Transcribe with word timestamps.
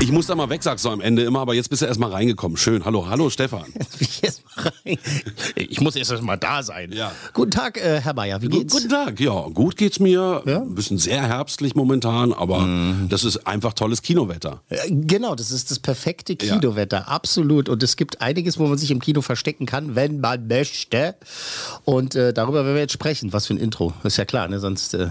Ich 0.00 0.10
muss 0.10 0.26
da 0.26 0.34
mal 0.34 0.48
weg, 0.48 0.62
sagst 0.62 0.86
du 0.86 0.88
am 0.88 1.02
Ende 1.02 1.22
immer, 1.24 1.40
aber 1.40 1.52
jetzt 1.52 1.68
bist 1.68 1.82
du 1.82 1.86
erst 1.86 2.00
mal 2.00 2.10
reingekommen. 2.10 2.56
Schön. 2.56 2.86
Hallo, 2.86 3.08
hallo 3.08 3.28
Stefan. 3.28 3.66
Ich, 4.00 4.24
erst 4.24 4.42
mal 4.46 4.49
rein. 4.64 4.98
ich 5.54 5.80
muss 5.80 5.96
erst 5.96 6.20
mal 6.22 6.36
da 6.36 6.62
sein. 6.62 6.92
Ja. 6.92 7.12
Guten 7.32 7.50
Tag, 7.50 7.76
äh, 7.78 8.00
Herr 8.00 8.14
Bayer, 8.14 8.40
wie 8.42 8.48
geht's? 8.48 8.72
Guten 8.72 8.88
Tag. 8.88 9.20
Ja, 9.20 9.46
gut 9.52 9.76
geht's 9.76 10.00
mir. 10.00 10.42
Ja? 10.46 10.60
Ein 10.62 10.74
bisschen 10.74 10.98
sehr 10.98 11.22
herbstlich 11.22 11.74
momentan, 11.74 12.32
aber 12.32 12.66
das 13.08 13.24
ist 13.24 13.46
einfach 13.46 13.72
tolles 13.74 14.02
Kinowetter. 14.02 14.62
Äh, 14.68 14.76
Genau, 14.90 15.34
das 15.34 15.50
ist 15.50 15.70
das 15.70 15.78
perfekte 15.78 16.32
Ja. 16.40 16.58
Kinowetter, 16.58 17.08
absolut. 17.08 17.68
Und 17.68 17.82
es 17.82 17.96
gibt 17.96 18.20
einiges, 18.20 18.58
wo 18.58 18.66
man 18.66 18.78
sich 18.78 18.90
im 18.90 19.00
Kino 19.00 19.20
verstecken 19.22 19.66
kann, 19.66 19.94
wenn 19.94 20.20
man 20.20 20.46
möchte. 20.46 21.14
Und 21.84 22.14
äh, 22.14 22.32
darüber 22.32 22.64
werden 22.64 22.74
wir 22.74 22.82
jetzt 22.82 22.92
sprechen. 22.92 23.32
Was 23.32 23.46
für 23.46 23.54
ein 23.54 23.58
Intro. 23.58 23.92
Ist 24.04 24.16
ja 24.16 24.24
klar, 24.24 24.48
ne? 24.48 24.58
Sonst, 24.60 24.94
äh, 24.94 25.08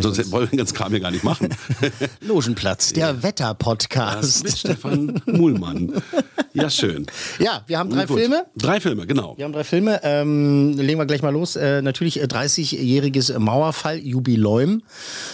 Sonst 0.00 0.30
wollen 0.30 0.44
wir 0.44 0.50
den 0.50 0.58
ganzen 0.58 0.74
Kram 0.74 0.90
hier 0.90 1.00
gar 1.00 1.10
nicht 1.10 1.24
machen. 1.24 1.48
Logenplatz, 2.20 2.92
der 2.92 3.22
Wetter-Podcast. 3.22 4.22
Das 4.22 4.42
mit 4.42 4.58
Stefan 4.58 5.22
Muhlmann. 5.26 6.02
Ja, 6.54 6.68
schön. 6.68 7.06
Ja, 7.38 7.62
wir 7.66 7.78
haben 7.78 7.90
drei. 7.90 8.06
Filme. 8.06 8.44
Drei 8.56 8.80
Filme, 8.80 8.91
genau. 8.96 9.34
Wir 9.36 9.44
haben 9.44 9.52
drei 9.52 9.64
Filme. 9.64 10.00
Ähm, 10.02 10.76
legen 10.78 10.98
wir 10.98 11.06
gleich 11.06 11.22
mal 11.22 11.32
los. 11.32 11.56
Äh, 11.56 11.82
natürlich 11.82 12.20
äh, 12.20 12.24
30-jähriges 12.24 13.38
Mauerfall-Jubiläum, 13.38 14.82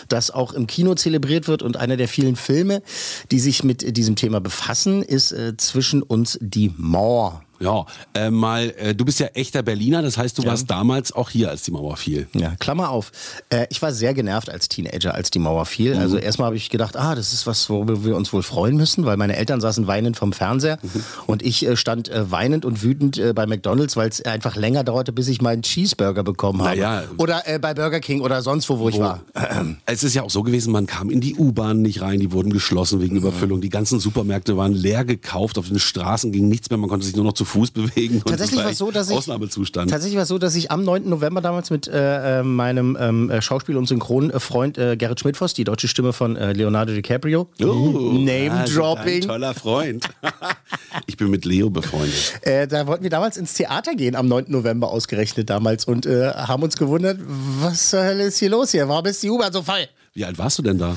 das 0.09 0.31
auch 0.31 0.53
im 0.53 0.67
Kino 0.67 0.95
zelebriert 0.95 1.49
wird. 1.49 1.63
Und 1.63 1.77
einer 1.77 1.97
der 1.97 2.09
vielen 2.09 2.37
Filme, 2.37 2.83
die 3.31 3.41
sich 3.41 3.65
mit 3.65 3.83
äh, 3.83 3.93
diesem 3.93 4.17
Thema 4.17 4.41
befassen, 4.41 5.03
ist 5.03 5.33
äh, 5.33 5.57
Zwischen 5.57 6.03
uns 6.03 6.39
die 6.41 6.73
Mauer. 6.77 7.43
Ja, 7.61 7.87
äh, 8.15 8.31
mal, 8.31 8.73
äh, 8.79 8.95
du 8.95 9.05
bist 9.05 9.19
ja 9.21 9.27
echter 9.29 9.63
Berliner, 9.63 10.03
das 10.03 10.17
heißt, 10.17 10.39
du 10.39 10.45
warst 10.45 10.71
damals 10.71 11.13
auch 11.13 11.31
hier, 11.31 11.51
als 11.51 11.63
die 11.63 11.71
Mauer 11.73 11.97
fiel. 11.97 12.29
Ja, 12.35 12.55
Klammer 12.57 12.91
auf. 12.91 13.11
Äh, 13.49 13.67
ich 13.71 13.83
war 13.83 13.93
sehr 13.93 14.15
genervt 14.15 14.49
als 14.49 14.69
Teenager, 14.69 15.15
als 15.15 15.31
die 15.31 15.39
Mauer 15.41 15.67
fiel. 15.67 15.95
Mhm. 15.95 16.01
Also 16.01 16.19
erstmal 16.19 16.47
habe 16.47 16.57
ich 16.57 16.71
gedacht, 16.71 16.97
ah, 16.97 17.15
das 17.15 17.33
ist 17.33 17.47
was, 17.47 17.69
worüber 17.69 18.05
wir 18.05 18.17
uns 18.17 18.33
wohl 18.33 18.43
freuen 18.43 18.77
müssen, 18.77 19.05
weil 19.07 19.17
meine 19.17 19.37
Eltern 19.37 19.61
saßen 19.61 19.87
weinend 19.87 20.17
vom 20.17 20.33
Fernseher 20.33 20.79
Mhm. 20.83 21.03
und 21.27 21.43
ich 21.43 21.67
äh, 21.67 21.77
stand 21.77 22.09
äh, 22.09 22.31
weinend 22.31 22.65
und 22.65 22.83
wütend 22.83 23.19
äh, 23.19 23.33
bei 23.33 23.47
McDonalds, 23.47 23.97
weil 23.97 24.09
es 24.09 24.23
einfach 24.25 24.55
länger 24.57 24.85
dauerte, 24.85 25.13
bis 25.13 25.29
ich 25.29 25.41
meinen 25.43 25.63
Cheeseburger 25.63 26.23
bekommen 26.23 26.61
habe. 26.63 26.71
Naja. 26.77 27.05
Oder 27.17 27.43
bei 27.61 27.75
Burger 27.75 28.01
King 28.01 28.21
oder 28.21 28.43
sonst 28.43 28.69
wo, 28.69 28.79
wo, 28.79 28.89
ich 28.89 28.99
war. 28.99 29.23
Es 29.87 30.05
ist 30.05 30.15
ja 30.15 30.23
auch 30.23 30.31
so 30.31 30.43
gewesen, 30.43 30.73
man 30.73 30.87
kam 30.87 31.11
in 31.11 31.21
die 31.21 31.35
U-Bahn 31.35 31.83
nicht 31.83 32.03
rein, 32.03 32.21
die 32.21 32.31
wurden 32.33 32.53
geschlossen 32.53 33.01
wegen 33.01 33.17
Überfüllung. 33.17 33.61
Die 33.61 33.69
ganzen 33.69 33.99
Supermärkte 34.01 34.57
waren 34.57 34.73
leer 34.73 35.05
gekauft, 35.05 35.59
auf 35.59 35.69
den 35.69 35.79
Straßen 35.79 36.31
ging 36.31 36.49
nichts 36.49 36.71
mehr, 36.71 36.79
man 36.79 36.89
konnte 36.89 37.07
sich 37.07 37.17
nur 37.17 37.25
noch 37.25 37.33
zu 37.33 37.45
Fuß 37.49 37.73
bewegen. 37.73 38.19
Und 38.19 38.29
Tatsächlich 38.29 38.63
war 38.63 38.71
es 38.71 38.79
so, 38.79 38.91
dass 38.91 39.11
ich 39.11 39.17
Ausnahmezustand. 39.17 39.91
Tatsächlich 39.91 40.17
war 40.17 40.23
es 40.23 40.29
so, 40.29 40.39
dass 40.39 40.55
ich 40.55 40.71
am 40.71 40.85
9. 40.85 41.09
November 41.09 41.41
damals 41.41 41.71
mit 41.71 41.89
äh, 41.89 42.41
äh, 42.41 42.43
meinem 42.43 42.97
ähm, 43.01 43.31
äh, 43.31 43.43
Schauspiel- 43.43 43.77
und 43.77 43.87
Synchronfreund 43.89 44.79
äh, 44.79 44.97
Gerrit 44.97 45.21
Schmidtfoss, 45.21 45.55
die 45.55 45.65
deutsche 45.65 45.89
Stimme 45.89 46.13
von 46.13 46.37
äh, 46.37 46.53
Leonardo 46.53 46.93
DiCaprio, 46.93 47.49
Oh, 47.61 47.65
Name 47.65 48.53
also 48.53 48.81
Dropping. 48.81 49.23
Ein 49.23 49.29
toller 49.29 49.55
Freund. 49.55 50.09
ich 51.07 51.17
bin 51.17 51.29
mit 51.31 51.45
Leo 51.45 51.71
befreundet. 51.71 52.35
Äh, 52.43 52.69
da 52.69 52.87
wollten 52.87 53.03
wir 53.03 53.11
damals 53.11 53.37
ins 53.37 53.55
Theater 53.55 53.95
gehen, 53.95 54.15
am 54.15 54.29
9. 54.29 54.45
November 54.49 54.91
ausgerechnet 54.91 55.51
damals 55.51 55.85
und 55.87 56.07
haben 56.07 56.63
uns 56.63 56.77
gewundert, 56.77 57.19
was 57.27 57.91
zur 57.91 58.05
Hölle 58.05 58.25
ist 58.25 58.39
hier 58.39 58.51
los 58.51 58.71
hier? 58.71 58.89
Warum 58.89 59.07
ist 59.07 59.23
die 59.23 59.31
U-Bahn 59.31 59.53
so 59.53 59.63
voll? 59.63 59.87
Wie 60.15 60.25
alt 60.25 60.39
warst 60.39 60.59
du 60.59 60.63
denn 60.63 60.79
da? 60.79 60.97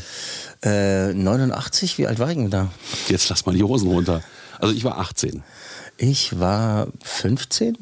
Äh, 0.63 1.13
89, 1.13 1.97
wie 1.97 2.07
alt 2.07 2.19
war 2.19 2.29
ich 2.29 2.37
denn 2.37 2.49
da? 2.49 2.69
Jetzt 3.07 3.29
lass 3.29 3.45
mal 3.45 3.53
die 3.55 3.63
Hosen 3.63 3.89
runter. 3.89 4.21
Also 4.61 4.75
ich 4.75 4.83
war 4.83 4.97
18. 4.99 5.43
Ich 5.97 6.39
war 6.39 6.87
15? 7.03 7.77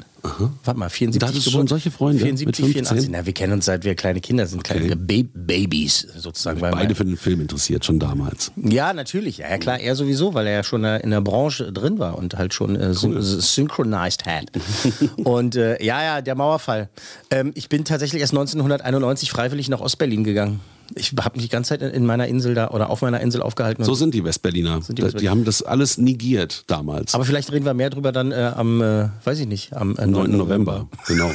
Warte 0.65 0.77
mal, 0.77 0.89
74 0.89 1.19
Da 1.19 1.27
hattest 1.27 1.47
du 1.47 1.51
schon 1.51 1.67
solche 1.67 1.91
Freunde 1.91 2.19
74, 2.19 2.45
mit 2.45 2.55
15? 2.57 2.85
84. 2.85 3.09
Na, 3.11 3.25
wir 3.25 3.33
kennen 3.33 3.53
uns 3.53 3.65
seit 3.65 3.85
wir 3.85 3.95
kleine 3.95 4.19
Kinder 4.19 4.45
sind, 4.47 4.63
kleine 4.63 4.85
Okay. 4.85 5.23
Ba 5.23 5.29
Babys 5.33 6.05
sozusagen. 6.17 6.59
weil 6.59 6.71
Beide 6.71 6.95
für 6.95 7.05
den 7.05 7.15
Film 7.15 7.39
interessiert, 7.39 7.85
schon 7.85 7.99
damals. 7.99 8.51
Ja, 8.57 8.93
natürlich. 8.93 9.37
Ja, 9.37 9.57
klar, 9.57 9.79
er 9.79 9.95
sowieso, 9.95 10.33
weil 10.33 10.47
er 10.47 10.53
ja 10.53 10.63
schon 10.63 10.83
äh, 10.83 10.99
in 10.99 11.11
der 11.11 11.21
Branche 11.21 11.71
drin 11.71 11.99
war 11.99 12.17
und 12.17 12.35
halt 12.37 12.53
schon 12.53 12.75
äh, 12.75 12.93
syn 12.93 13.21
synchronized 13.21 14.25
hat. 14.25 14.51
und 15.23 15.55
äh, 15.55 15.81
ja, 15.83 16.03
ja, 16.03 16.21
der 16.21 16.35
Mauerfall. 16.35 16.89
Ähm, 17.31 17.51
ich 17.55 17.69
bin 17.69 17.85
tatsächlich 17.85 18.21
erst 18.21 18.33
1991 18.33 19.31
freiwillig 19.31 19.69
nach 19.69 19.79
Ostberlin 19.79 20.23
gegangen. 20.23 20.59
Ich 20.95 21.13
habe 21.21 21.35
mich 21.37 21.43
die 21.45 21.49
ganze 21.49 21.69
Zeit 21.69 21.81
in- 21.81 21.89
in 21.91 22.05
meiner 22.05 22.27
Insel 22.27 22.53
da 22.53 22.69
oder 22.69 22.89
auf 22.89 23.01
meiner 23.01 23.19
Insel 23.21 23.41
aufgehalten. 23.41 23.83
So 23.83 23.93
sind 23.93 24.13
die 24.13 24.23
Westberliner. 24.23 24.81
die 24.87 24.95
die, 24.95 25.03
Westberliner. 25.03 25.31
haben 25.31 25.45
das 25.45 25.61
alles 25.63 25.97
negiert 25.97 26.63
damals. 26.67 27.13
aber 27.15 27.25
vielleicht 27.25 27.51
reden 27.51 27.65
wir 27.65 27.73
mehr 27.73 27.89
drüber 27.89 28.11
dann 28.11 28.31
äh, 28.31 28.51
am, 28.55 28.81
äh, 28.81 29.09
weiß 29.23 29.39
ich 29.39 29.47
nicht, 29.47 29.73
am 29.75 29.95
äh, 29.97 30.05
9. 30.07 30.31
November, 30.37 30.87
genau. 31.07 31.31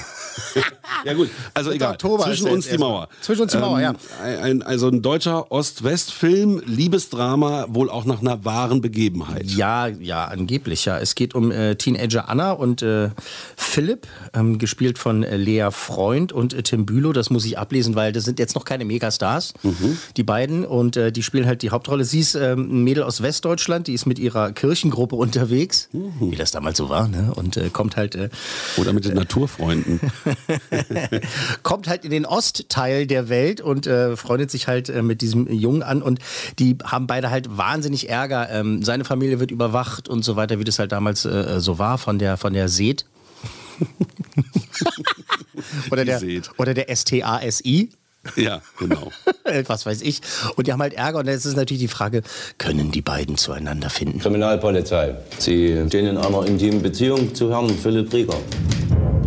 ja 1.05 1.15
gut, 1.15 1.31
also 1.53 1.71
egal. 1.71 1.93
Oktober 1.93 2.25
Zwischen 2.25 2.49
uns 2.49 2.69
die. 2.69 2.79
Mauer. 2.79 3.09
Zwischen 3.21 3.43
uns 3.43 3.53
die 3.53 3.59
Mauer, 3.59 3.81
ja. 3.81 3.95
Ein, 4.23 4.39
ein, 4.41 4.63
also 4.63 4.89
ein 4.89 5.03
deutscher 5.03 5.51
Ost-West-Film, 5.53 6.63
Liebesdrama, 6.67 7.67
wohl 7.69 7.91
auch 7.91 8.05
nach 8.05 8.21
einer 8.21 8.45
wahren 8.45 8.81
Begebenheit. 8.81 9.47
Ja, 9.51 9.87
ja, 9.87 10.25
angeblich, 10.27 10.85
ja. 10.87 10.99
Es 10.99 11.15
geht 11.15 11.35
um 11.35 11.51
äh, 11.51 11.77
Teenager 11.77 12.29
Anna 12.29 12.53
und 12.53 12.83
äh, 12.83 13.11
Philipp, 13.57 14.07
ähm, 14.33 14.59
gespielt 14.59 14.99
von 14.99 15.23
äh, 15.23 15.37
Lea 15.37 15.69
Freund 15.71 16.33
und 16.33 16.55
äh, 16.55 16.63
Tim 16.63 16.87
Bülow. 16.87 17.13
Das 17.13 17.31
muss 17.31 17.45
ich 17.45 17.59
ablesen, 17.59 17.95
weil 17.95 18.13
das 18.13 18.25
sind 18.25 18.39
jetzt 18.39 18.55
noch 18.55 18.65
keine 18.65 18.85
Megastars, 18.85 19.44
die 20.17 20.23
beiden. 20.23 20.65
Und 20.65 20.97
äh, 20.97 21.13
die 21.13 21.23
spielen 21.23 21.47
halt 21.47 21.63
die 21.63 21.71
Hauptrolle. 21.71 22.05
Sie 22.05 22.21
ist 22.21 22.35
ähm, 22.35 22.69
ein 22.71 22.85
Mädel 22.85 23.03
aus 23.03 23.23
Westdeutschland, 23.23 23.87
die 23.87 23.95
ist 23.95 24.07
mit 24.07 24.19
ihrer 24.19 24.53
Kirchengruppe 24.53 25.17
unterwegs, 25.17 25.89
wie 25.93 26.37
das 26.37 26.51
damals 26.51 26.79
so 26.79 26.89
war, 26.89 27.09
ne? 27.09 27.33
Und 27.35 27.57
äh, 27.57 27.71
kommt 27.71 27.97
halt 27.97 28.15
äh, 28.15 28.29
Oder 28.77 28.93
mit 28.93 29.05
den 29.05 29.15
Naturfreunden. 29.15 30.01
kommt 31.63 31.89
halt 31.89 32.05
in 32.05 32.11
den 32.11 32.27
Ostteil 32.27 33.07
der 33.07 33.29
Welt 33.29 33.61
und 33.61 33.87
äh, 33.87 34.17
freundet 34.17 34.51
sich 34.51 34.69
halt 34.69 34.89
äh, 34.89 35.03
mit 35.03 35.21
diesem 35.21 35.51
Jungen 35.53 35.83
an 35.83 36.03
und 36.03 36.21
die 36.59 36.77
haben 36.85 37.07
beide 37.07 37.31
halt 37.31 37.57
wahnsinnig 37.57 38.09
Ärger. 38.09 38.51
Ähm, 38.51 38.83
seine 38.83 39.05
Familie 39.05 39.41
wird 39.41 39.51
überwacht 39.51 40.09
und 40.09 40.25
so 40.25 40.37
weiter, 40.37 40.59
wie 40.59 40.65
das 40.65 40.79
halt 40.79 40.93
damals 40.93 41.25
äh, 41.25 41.61
so 41.61 41.79
war 41.79 41.99
von 41.99 42.19
der 42.19 42.37
von 42.37 42.53
der 42.53 42.69
Seed. 42.69 43.07
oder, 45.91 46.05
der, 46.05 46.21
oder 46.59 46.75
der 46.75 46.95
STASI. 46.95 47.91
Ja, 48.37 48.61
genau. 48.79 49.11
Was 49.67 49.87
weiß 49.87 50.03
ich. 50.03 50.21
Und 50.57 50.67
die 50.67 50.73
haben 50.73 50.81
halt 50.81 50.95
Ärger. 50.95 51.19
Und 51.19 51.27
jetzt 51.27 51.45
ist 51.45 51.57
natürlich 51.57 51.83
die 51.83 51.89
Frage, 51.89 52.23
können 52.59 52.91
die 52.91 53.03
beiden 53.03 53.37
zueinander 53.37 53.91
finden? 53.91 54.21
Kriminalpolizei. 54.21 55.15
Sie 55.39 55.85
stehen 55.89 56.07
in 56.07 56.17
einer 56.17 56.47
intimen 56.47 56.83
Beziehung 56.83 57.35
zu 57.35 57.51
Herrn 57.51 57.69
Philipp 57.71 58.13
Rieger. 58.13 58.37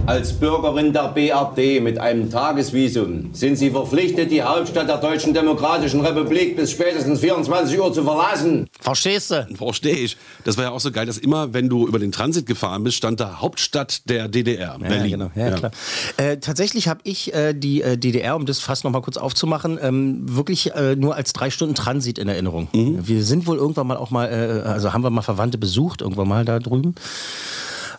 Als 0.07 0.31
Bürgerin 0.31 0.93
der 0.93 1.09
BRD 1.09 1.83
mit 1.83 1.99
einem 1.99 2.31
Tagesvisum 2.31 3.31
sind 3.33 3.57
Sie 3.57 3.71
verpflichtet, 3.71 4.31
die 4.31 4.41
Hauptstadt 4.41 4.87
der 4.87 4.99
Deutschen 4.99 5.33
Demokratischen 5.33 5.99
Republik 5.99 6.55
bis 6.55 6.71
spätestens 6.71 7.19
24 7.19 7.77
Uhr 7.77 7.91
zu 7.91 8.05
verlassen. 8.05 8.67
Verstehst 8.79 9.31
du? 9.31 9.45
Verstehe 9.55 9.97
ich. 9.97 10.15
Das 10.45 10.55
war 10.55 10.63
ja 10.63 10.69
auch 10.71 10.79
so 10.79 10.93
geil, 10.93 11.07
dass 11.07 11.17
immer, 11.17 11.53
wenn 11.53 11.67
du 11.67 11.85
über 11.85 11.99
den 11.99 12.13
Transit 12.13 12.45
gefahren 12.45 12.85
bist, 12.85 12.95
stand 12.95 13.19
da 13.19 13.41
Hauptstadt 13.41 14.07
der 14.09 14.29
DDR, 14.29 14.79
Berlin. 14.79 15.09
Ja, 15.09 15.17
genau. 15.17 15.31
ja, 15.35 15.51
klar. 15.57 15.71
Äh, 16.15 16.37
tatsächlich 16.37 16.87
habe 16.87 17.01
ich 17.03 17.33
äh, 17.33 17.53
die 17.53 17.81
äh, 17.81 17.97
DDR, 17.97 18.37
um 18.37 18.45
das 18.45 18.59
fast 18.59 18.85
noch 18.85 18.91
mal 18.91 19.01
kurz 19.01 19.17
aufzumachen, 19.17 19.77
ähm, 19.81 20.21
wirklich 20.23 20.73
äh, 20.73 20.95
nur 20.95 21.15
als 21.15 21.33
drei 21.33 21.49
Stunden 21.49 21.75
Transit 21.75 22.17
in 22.17 22.29
Erinnerung. 22.29 22.69
Wir 22.71 23.25
sind 23.25 23.45
wohl 23.45 23.57
irgendwann 23.57 23.87
mal 23.87 23.97
auch 23.97 24.11
mal, 24.11 24.27
äh, 24.27 24.69
also 24.69 24.93
haben 24.93 25.03
wir 25.03 25.09
mal 25.09 25.21
Verwandte 25.21 25.57
besucht, 25.57 25.99
irgendwann 25.99 26.29
mal 26.29 26.45
da 26.45 26.59
drüben. 26.59 26.95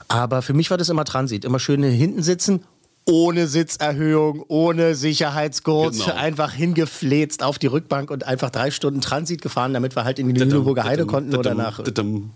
Aber 0.08 0.42
für 0.42 0.54
mich 0.54 0.70
war 0.70 0.78
das 0.78 0.88
immer 0.88 1.04
Transit, 1.04 1.44
immer 1.44 1.58
schön 1.58 1.82
hinten 1.82 2.22
sitzen. 2.22 2.64
Ohne 3.10 3.46
Sitzerhöhung, 3.46 4.44
ohne 4.48 4.94
Sicherheitsgurt, 4.94 5.94
Genau. 5.94 6.12
einfach 6.14 6.52
hingefläzt 6.52 7.42
auf 7.42 7.58
die 7.58 7.66
Rückbank 7.66 8.10
und 8.10 8.24
einfach 8.24 8.50
drei 8.50 8.70
Stunden 8.70 9.00
Transit 9.00 9.40
gefahren, 9.40 9.72
damit 9.72 9.96
wir 9.96 10.04
halt 10.04 10.18
in 10.18 10.28
die 10.34 10.38
Lüneburger 10.38 10.84
Heide 10.84 11.06
konnten 11.06 11.34
oder 11.34 11.54
nach. 11.54 11.80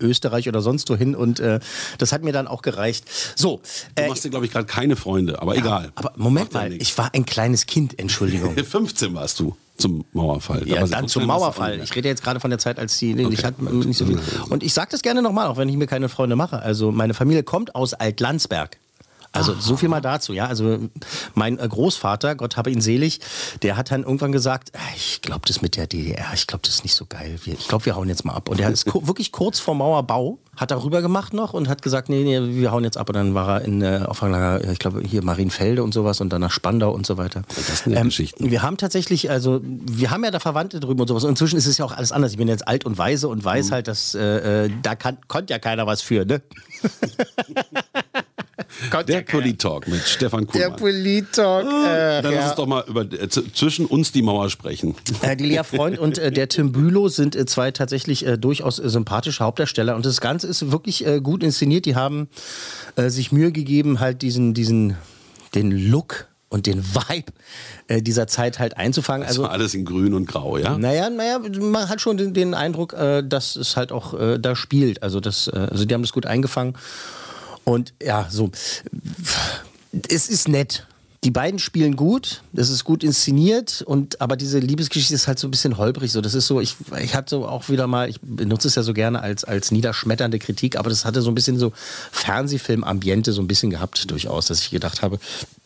Österreich 0.00 0.48
oder 0.48 0.62
sonst 0.62 0.88
wohin. 0.88 1.14
Und 1.14 1.40
äh, 1.40 1.60
das 1.98 2.12
hat 2.12 2.22
mir 2.22 2.32
dann 2.32 2.46
auch 2.48 2.62
gereicht. 2.62 3.04
So, 3.36 3.60
Du 3.96 4.02
äh, 4.02 4.08
machst 4.08 4.24
dir, 4.24 4.30
glaube 4.30 4.46
ich, 4.46 4.52
gerade 4.52 4.64
keine 4.64 4.96
Freunde, 4.96 5.42
aber 5.42 5.56
egal. 5.58 5.92
aber 5.94 6.12
Moment 6.16 6.54
ja 6.54 6.60
mal, 6.60 6.72
ich 6.72 6.96
war 6.96 7.10
ein 7.12 7.26
kleines 7.26 7.66
Kind, 7.66 7.98
Entschuldigung. 7.98 8.56
15 8.64 9.12
warst 9.14 9.40
du. 9.40 9.54
Zum 9.82 10.04
Mauerfall. 10.12 10.66
Ja, 10.66 10.86
dann 10.86 11.08
zum 11.08 11.26
Mauerfall. 11.26 11.80
Ich 11.82 11.94
rede 11.94 12.08
jetzt 12.08 12.22
gerade 12.22 12.40
von 12.40 12.50
der 12.50 12.58
Zeit, 12.58 12.78
als 12.78 12.96
die 12.98 13.14
nee, 13.14 13.24
Okay. 13.26 13.34
ich 13.34 13.44
hatte 13.44 13.62
nicht 13.62 13.96
so 13.96 14.06
viel. 14.06 14.18
Und 14.48 14.62
ich 14.62 14.72
sage 14.72 14.88
das 14.90 15.02
gerne 15.02 15.22
nochmal, 15.22 15.46
auch 15.48 15.56
wenn 15.56 15.68
ich 15.68 15.76
mir 15.76 15.86
keine 15.86 16.08
Freunde 16.08 16.36
mache. 16.36 16.60
Also 16.60 16.90
meine 16.92 17.14
Familie 17.14 17.42
kommt 17.42 17.74
aus 17.74 17.94
Altlandsberg. 17.94 18.78
Also 19.32 19.54
so 19.58 19.76
viel 19.76 19.88
mal 19.88 20.00
dazu, 20.00 20.32
ja. 20.32 20.46
Also 20.46 20.78
mein 21.34 21.58
äh, 21.58 21.66
Großvater, 21.66 22.34
Gott 22.34 22.56
habe 22.56 22.70
ihn 22.70 22.80
selig, 22.80 23.20
der 23.62 23.76
hat 23.76 23.90
dann 23.90 24.02
irgendwann 24.02 24.32
gesagt, 24.32 24.70
"Ah, 24.74 24.78
ich 24.94 25.20
glaube 25.22 25.42
das 25.46 25.62
mit 25.62 25.76
der 25.76 25.86
DDR, 25.86 26.26
ich 26.34 26.46
glaube 26.46 26.62
das 26.66 26.74
ist 26.76 26.82
nicht 26.84 26.94
so 26.94 27.06
geil. 27.06 27.38
Ich 27.46 27.68
glaube, 27.68 27.86
wir 27.86 27.96
hauen 27.96 28.08
jetzt 28.08 28.24
mal 28.24 28.34
ab. 28.34 28.48
Und 28.48 28.60
er 28.60 28.70
ist 28.70 28.86
wirklich 29.06 29.32
kurz 29.32 29.58
vor 29.58 29.74
Mauerbau, 29.74 30.38
hat 30.56 30.70
darüber 30.70 31.00
gemacht 31.00 31.32
noch 31.32 31.54
und 31.54 31.68
hat 31.68 31.80
gesagt, 31.82 32.08
nee, 32.10 32.22
nee, 32.24 32.40
wir 32.60 32.70
hauen 32.72 32.84
jetzt 32.84 32.98
ab. 32.98 33.08
Und 33.08 33.14
dann 33.14 33.34
war 33.34 33.60
er 33.60 33.64
in 33.64 33.80
äh, 33.80 34.02
Auffanglager, 34.06 34.70
ich 34.70 34.78
glaube 34.78 35.00
hier 35.02 35.24
Marienfelde 35.24 35.82
und 35.82 35.94
sowas 35.94 36.20
und 36.20 36.30
dann 36.30 36.42
nach 36.42 36.50
Spandau 36.50 36.92
und 36.92 37.06
so 37.06 37.16
weiter. 37.16 37.42
Das 37.48 37.80
sind 37.84 37.94
ja 37.94 38.02
Geschichten. 38.02 38.50
Wir 38.50 38.62
haben 38.62 38.76
tatsächlich, 38.76 39.30
also 39.30 39.60
wir 39.64 40.10
haben 40.10 40.24
ja 40.24 40.30
da 40.30 40.40
Verwandte 40.40 40.78
drüben 40.78 41.00
und 41.00 41.08
sowas. 41.08 41.24
Und 41.24 41.30
inzwischen 41.30 41.56
ist 41.56 41.66
es 41.66 41.78
ja 41.78 41.84
auch 41.86 41.92
alles 41.92 42.12
anders. 42.12 42.32
Ich 42.32 42.36
bin 42.38 42.48
jetzt 42.48 42.68
alt 42.68 42.84
und 42.84 42.98
weise 42.98 43.28
und 43.28 43.42
weiß 43.44 43.68
Mhm. 43.68 43.72
halt, 43.72 43.88
dass 43.88 44.14
äh, 44.14 44.64
äh, 44.66 44.70
da 44.82 44.94
kann, 44.94 45.16
konnte 45.28 45.52
ja 45.54 45.58
keiner 45.58 45.86
was 45.86 46.02
für, 46.02 46.26
ne? 46.26 46.42
Der 49.06 49.22
Polit-Talk 49.22 49.88
mit 49.88 50.00
Stefan 50.02 50.46
Der 50.46 50.70
Kuhlmann. 50.70 50.76
Polit-Talk. 50.76 51.64
Äh, 51.66 52.22
Dann 52.22 52.24
lass 52.24 52.34
ja. 52.34 52.46
uns 52.46 52.54
doch 52.56 52.66
mal 52.66 52.84
über 52.86 53.02
äh, 53.02 53.28
zwischen 53.28 53.86
uns 53.86 54.12
die 54.12 54.22
Mauer 54.22 54.50
sprechen. 54.50 54.94
Äh, 55.22 55.36
die 55.36 55.44
Lea 55.46 55.62
Freund 55.64 55.98
und 55.98 56.18
äh, 56.18 56.30
der 56.32 56.48
Tim 56.48 56.72
Bülow 56.72 57.08
sind 57.08 57.36
äh, 57.36 57.46
zwei 57.46 57.70
tatsächlich 57.70 58.26
äh, 58.26 58.38
durchaus 58.38 58.78
äh, 58.78 58.88
sympathische 58.88 59.44
Hauptdarsteller. 59.44 59.94
Und 59.96 60.06
das 60.06 60.20
Ganze 60.20 60.46
ist 60.46 60.70
wirklich 60.72 61.06
äh, 61.06 61.20
gut 61.20 61.42
inszeniert. 61.42 61.86
Die 61.86 61.96
haben 61.96 62.28
äh, 62.96 63.08
sich 63.10 63.32
Mühe 63.32 63.52
gegeben, 63.52 64.00
halt 64.00 64.22
diesen, 64.22 64.54
diesen, 64.54 64.96
den 65.54 65.70
Look 65.70 66.28
und 66.48 66.66
den 66.66 66.84
Vibe 66.84 67.32
äh, 67.88 68.02
dieser 68.02 68.26
Zeit 68.26 68.58
halt 68.58 68.76
einzufangen. 68.76 69.26
Also 69.26 69.42
Also 69.44 69.52
alles 69.52 69.74
in 69.74 69.86
grün 69.86 70.12
und 70.12 70.26
grau, 70.26 70.58
ja? 70.58 70.76
Naja, 70.76 71.08
naja, 71.08 71.40
man 71.60 71.88
hat 71.88 72.02
schon 72.02 72.18
den, 72.18 72.34
den 72.34 72.52
Eindruck, 72.52 72.92
äh, 72.92 73.22
dass 73.22 73.56
es 73.56 73.76
halt 73.76 73.90
auch 73.90 74.12
äh, 74.12 74.38
da 74.38 74.54
spielt. 74.54 75.02
Also, 75.02 75.18
das, 75.18 75.48
äh, 75.48 75.68
also 75.70 75.86
die 75.86 75.94
haben 75.94 76.02
das 76.02 76.12
gut 76.12 76.26
eingefangen. 76.26 76.74
Und 77.64 77.94
ja, 78.02 78.26
so. 78.30 78.50
Es 80.08 80.28
ist 80.28 80.48
nett. 80.48 80.86
Die 81.24 81.30
beiden 81.30 81.60
spielen 81.60 81.94
gut, 81.94 82.42
das 82.52 82.68
ist 82.68 82.82
gut 82.82 83.04
inszeniert, 83.04 83.80
und 83.86 84.20
aber 84.20 84.36
diese 84.36 84.58
Liebesgeschichte 84.58 85.14
ist 85.14 85.28
halt 85.28 85.38
so 85.38 85.46
ein 85.46 85.52
bisschen 85.52 85.76
holprig. 85.76 86.10
So, 86.10 86.20
das 86.20 86.34
ist 86.34 86.48
so, 86.48 86.60
ich, 86.60 86.74
ich 87.00 87.14
hatte 87.14 87.36
auch 87.36 87.68
wieder 87.68 87.86
mal, 87.86 88.08
ich 88.08 88.18
benutze 88.20 88.66
es 88.66 88.74
ja 88.74 88.82
so 88.82 88.92
gerne 88.92 89.22
als, 89.22 89.44
als 89.44 89.70
niederschmetternde 89.70 90.40
Kritik, 90.40 90.76
aber 90.76 90.90
das 90.90 91.04
hatte 91.04 91.22
so 91.22 91.30
ein 91.30 91.36
bisschen 91.36 91.60
so 91.60 91.72
Fernsehfilm-Ambiente 92.10 93.32
so 93.32 93.40
ein 93.40 93.46
bisschen 93.46 93.70
gehabt, 93.70 94.10
durchaus, 94.10 94.46
dass 94.46 94.62
ich 94.62 94.70
gedacht 94.70 95.02
habe, 95.02 95.20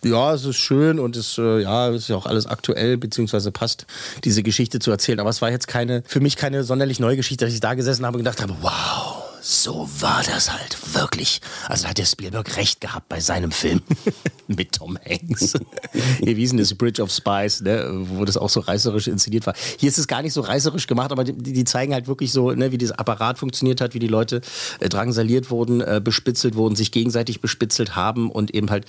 ja, 0.04 0.34
es 0.34 0.44
ist 0.44 0.56
schön 0.56 0.98
und 0.98 1.16
es 1.16 1.38
äh, 1.38 1.62
ja, 1.62 1.88
ist 1.88 2.08
ja 2.08 2.16
auch 2.16 2.26
alles 2.26 2.44
aktuell, 2.44 2.98
beziehungsweise 2.98 3.50
passt, 3.50 3.86
diese 4.24 4.42
Geschichte 4.42 4.78
zu 4.78 4.90
erzählen. 4.90 5.20
Aber 5.20 5.30
es 5.30 5.40
war 5.40 5.50
jetzt 5.50 5.68
keine, 5.68 6.02
für 6.06 6.20
mich 6.20 6.36
keine 6.36 6.64
sonderlich 6.64 7.00
neue 7.00 7.16
Geschichte, 7.16 7.46
dass 7.46 7.54
ich 7.54 7.60
da 7.60 7.72
gesessen 7.72 8.04
habe 8.04 8.18
und 8.18 8.24
gedacht 8.24 8.42
habe, 8.42 8.54
wow, 8.60 9.25
so 9.40 9.88
war 10.00 10.22
das 10.22 10.52
halt 10.52 10.94
wirklich. 10.94 11.40
Also 11.68 11.86
hat 11.86 11.98
der 11.98 12.04
Spielberg 12.04 12.56
recht 12.56 12.80
gehabt 12.80 13.08
bei 13.08 13.20
seinem 13.20 13.52
Film 13.52 13.82
mit 14.48 14.72
Tom 14.72 14.98
Hanks. 14.98 15.52
Hier, 16.18 16.36
wie 16.36 16.40
hieß 16.40 16.50
denn 16.50 16.58
das 16.58 16.74
Bridge 16.74 17.02
of 17.02 17.10
Spies, 17.10 17.60
ne? 17.60 18.04
wo 18.10 18.24
das 18.24 18.36
auch 18.36 18.48
so 18.48 18.60
reißerisch 18.60 19.08
inszeniert 19.08 19.46
war. 19.46 19.54
Hier 19.78 19.88
ist 19.88 19.98
es 19.98 20.06
gar 20.06 20.22
nicht 20.22 20.32
so 20.32 20.40
reißerisch 20.40 20.86
gemacht, 20.86 21.12
aber 21.12 21.24
die, 21.24 21.34
die 21.34 21.64
zeigen 21.64 21.92
halt 21.92 22.06
wirklich 22.06 22.32
so, 22.32 22.52
ne, 22.52 22.72
wie 22.72 22.78
dieser 22.78 22.98
Apparat 22.98 23.38
funktioniert 23.38 23.80
hat, 23.80 23.94
wie 23.94 23.98
die 23.98 24.08
Leute 24.08 24.40
äh, 24.80 24.88
drangsaliert 24.88 25.50
wurden, 25.50 25.80
äh, 25.80 26.00
bespitzelt 26.02 26.54
wurden, 26.54 26.76
sich 26.76 26.92
gegenseitig 26.92 27.40
bespitzelt 27.40 27.96
haben 27.96 28.30
und 28.30 28.54
eben 28.54 28.70
halt, 28.70 28.86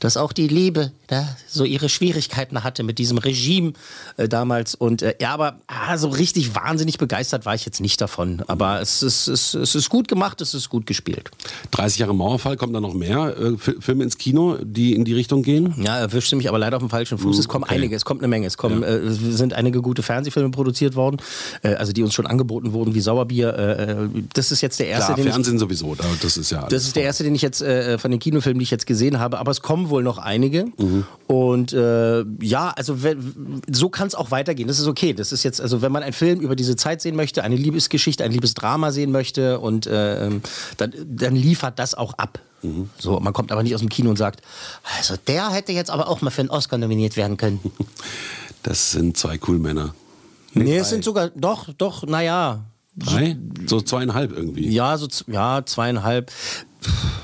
dass 0.00 0.16
auch 0.16 0.32
die 0.32 0.48
Liebe 0.48 0.92
da 1.06 1.36
so 1.48 1.64
ihre 1.64 1.88
Schwierigkeiten 1.88 2.64
hatte 2.64 2.82
mit 2.82 2.98
diesem 2.98 3.18
Regime 3.18 3.72
äh, 4.16 4.28
damals. 4.28 4.74
Und 4.74 5.02
äh, 5.02 5.14
ja, 5.20 5.32
aber 5.32 5.58
ah, 5.66 5.96
so 5.98 6.08
richtig 6.08 6.54
wahnsinnig 6.54 6.98
begeistert 6.98 7.46
war 7.46 7.54
ich 7.54 7.64
jetzt 7.64 7.80
nicht 7.80 8.00
davon. 8.00 8.42
Aber 8.46 8.80
es 8.80 9.02
ist, 9.02 9.28
es, 9.28 9.54
es 9.54 9.74
ist 9.74 9.88
gut 9.88 9.95
gemacht, 10.06 10.40
es 10.40 10.54
ist 10.54 10.68
gut 10.68 10.86
gespielt. 10.86 11.30
30 11.72 11.98
Jahre 12.00 12.14
Mauerfall, 12.14 12.56
kommen 12.56 12.72
da 12.72 12.80
noch 12.80 12.94
mehr 12.94 13.36
äh, 13.38 13.56
Fi- 13.56 13.76
Filme 13.80 14.04
ins 14.04 14.18
Kino, 14.18 14.58
die 14.62 14.94
in 14.94 15.04
die 15.04 15.14
Richtung 15.14 15.42
gehen? 15.42 15.74
Ja, 15.82 15.98
erwischte 15.98 16.36
mich 16.36 16.48
aber 16.48 16.58
leider 16.58 16.76
auf 16.76 16.82
dem 16.82 16.90
falschen 16.90 17.18
Fuß. 17.18 17.38
Es 17.38 17.48
kommen 17.48 17.64
okay. 17.64 17.74
einige, 17.76 17.96
es 17.96 18.04
kommt 18.04 18.20
eine 18.20 18.28
Menge. 18.28 18.46
Es 18.46 18.56
kommen, 18.56 18.82
äh, 18.82 18.96
es 18.98 19.18
sind 19.18 19.54
einige 19.54 19.80
gute 19.82 20.02
Fernsehfilme 20.02 20.50
produziert 20.50 20.94
worden, 20.94 21.16
äh, 21.62 21.74
also 21.74 21.92
die 21.92 22.02
uns 22.02 22.14
schon 22.14 22.26
angeboten 22.26 22.72
wurden, 22.72 22.94
wie 22.94 23.00
Sauerbier. 23.00 23.54
Äh, 23.56 23.92
äh, 23.92 24.08
das 24.34 24.52
ist 24.52 24.60
jetzt 24.60 24.78
der 24.78 24.88
erste, 24.88 25.06
Klar, 25.06 25.16
den 25.16 25.26
ich, 25.26 25.32
Fernsehen 25.32 25.58
sowieso, 25.58 25.94
da- 25.94 26.04
das 26.22 26.36
ist 26.36 26.50
ja 26.50 26.66
das 26.68 26.84
ist 26.84 26.96
der 26.96 27.02
erste, 27.04 27.24
den 27.24 27.34
ich 27.34 27.42
jetzt 27.42 27.62
äh, 27.62 27.98
von 27.98 28.10
den 28.10 28.20
Kinofilmen, 28.20 28.58
die 28.58 28.64
ich 28.64 28.70
jetzt 28.70 28.86
gesehen 28.86 29.18
habe. 29.18 29.38
Aber 29.38 29.50
es 29.50 29.60
kommen 29.62 29.88
wohl 29.90 30.02
noch 30.02 30.18
einige. 30.18 30.66
Und 31.26 31.72
äh, 31.72 32.24
ja, 32.40 32.70
also 32.76 32.96
so 33.70 33.88
kann 33.88 34.06
es 34.08 34.14
auch 34.14 34.30
weitergehen. 34.30 34.68
Das 34.68 34.78
ist 34.78 34.86
okay. 34.86 35.12
Das 35.12 35.32
ist 35.32 35.42
jetzt, 35.42 35.60
also 35.60 35.82
wenn 35.82 35.92
man 35.92 36.02
einen 36.02 36.12
Film 36.12 36.40
über 36.40 36.56
diese 36.56 36.76
Zeit 36.76 37.00
sehen 37.02 37.16
möchte, 37.16 37.42
eine 37.44 37.56
Liebesgeschichte, 37.56 38.24
ein 38.24 38.32
Liebesdrama 38.32 38.90
sehen 38.92 39.10
möchte, 39.12 39.58
und 39.60 39.75
äh, 39.84 40.26
ähm, 40.26 40.42
dann, 40.78 40.94
dann 41.04 41.36
liefert 41.36 41.78
das 41.78 41.94
auch 41.94 42.14
ab. 42.14 42.40
So, 42.98 43.20
man 43.20 43.32
kommt 43.32 43.52
aber 43.52 43.62
nicht 43.62 43.74
aus 43.74 43.80
dem 43.80 43.90
Kino 43.90 44.10
und 44.10 44.16
sagt, 44.16 44.40
also 44.98 45.14
der 45.28 45.50
hätte 45.50 45.72
jetzt 45.72 45.90
aber 45.90 46.08
auch 46.08 46.20
mal 46.20 46.30
für 46.30 46.40
einen 46.40 46.50
Oscar 46.50 46.78
nominiert 46.78 47.16
werden 47.16 47.36
können. 47.36 47.60
Das 48.62 48.90
sind 48.90 49.16
zwei 49.16 49.38
cool 49.46 49.60
Männer. 49.60 49.94
Nee, 50.52 50.78
es 50.78 50.88
sind 50.88 51.04
sogar, 51.04 51.30
doch, 51.36 51.72
doch, 51.74 52.04
naja. 52.04 52.64
Drei? 52.96 53.36
So 53.64 53.80
zweieinhalb 53.80 54.32
irgendwie. 54.32 54.68
Ja, 54.70 54.98
so, 54.98 55.06
ja, 55.28 55.64
zweieinhalb. 55.64 56.32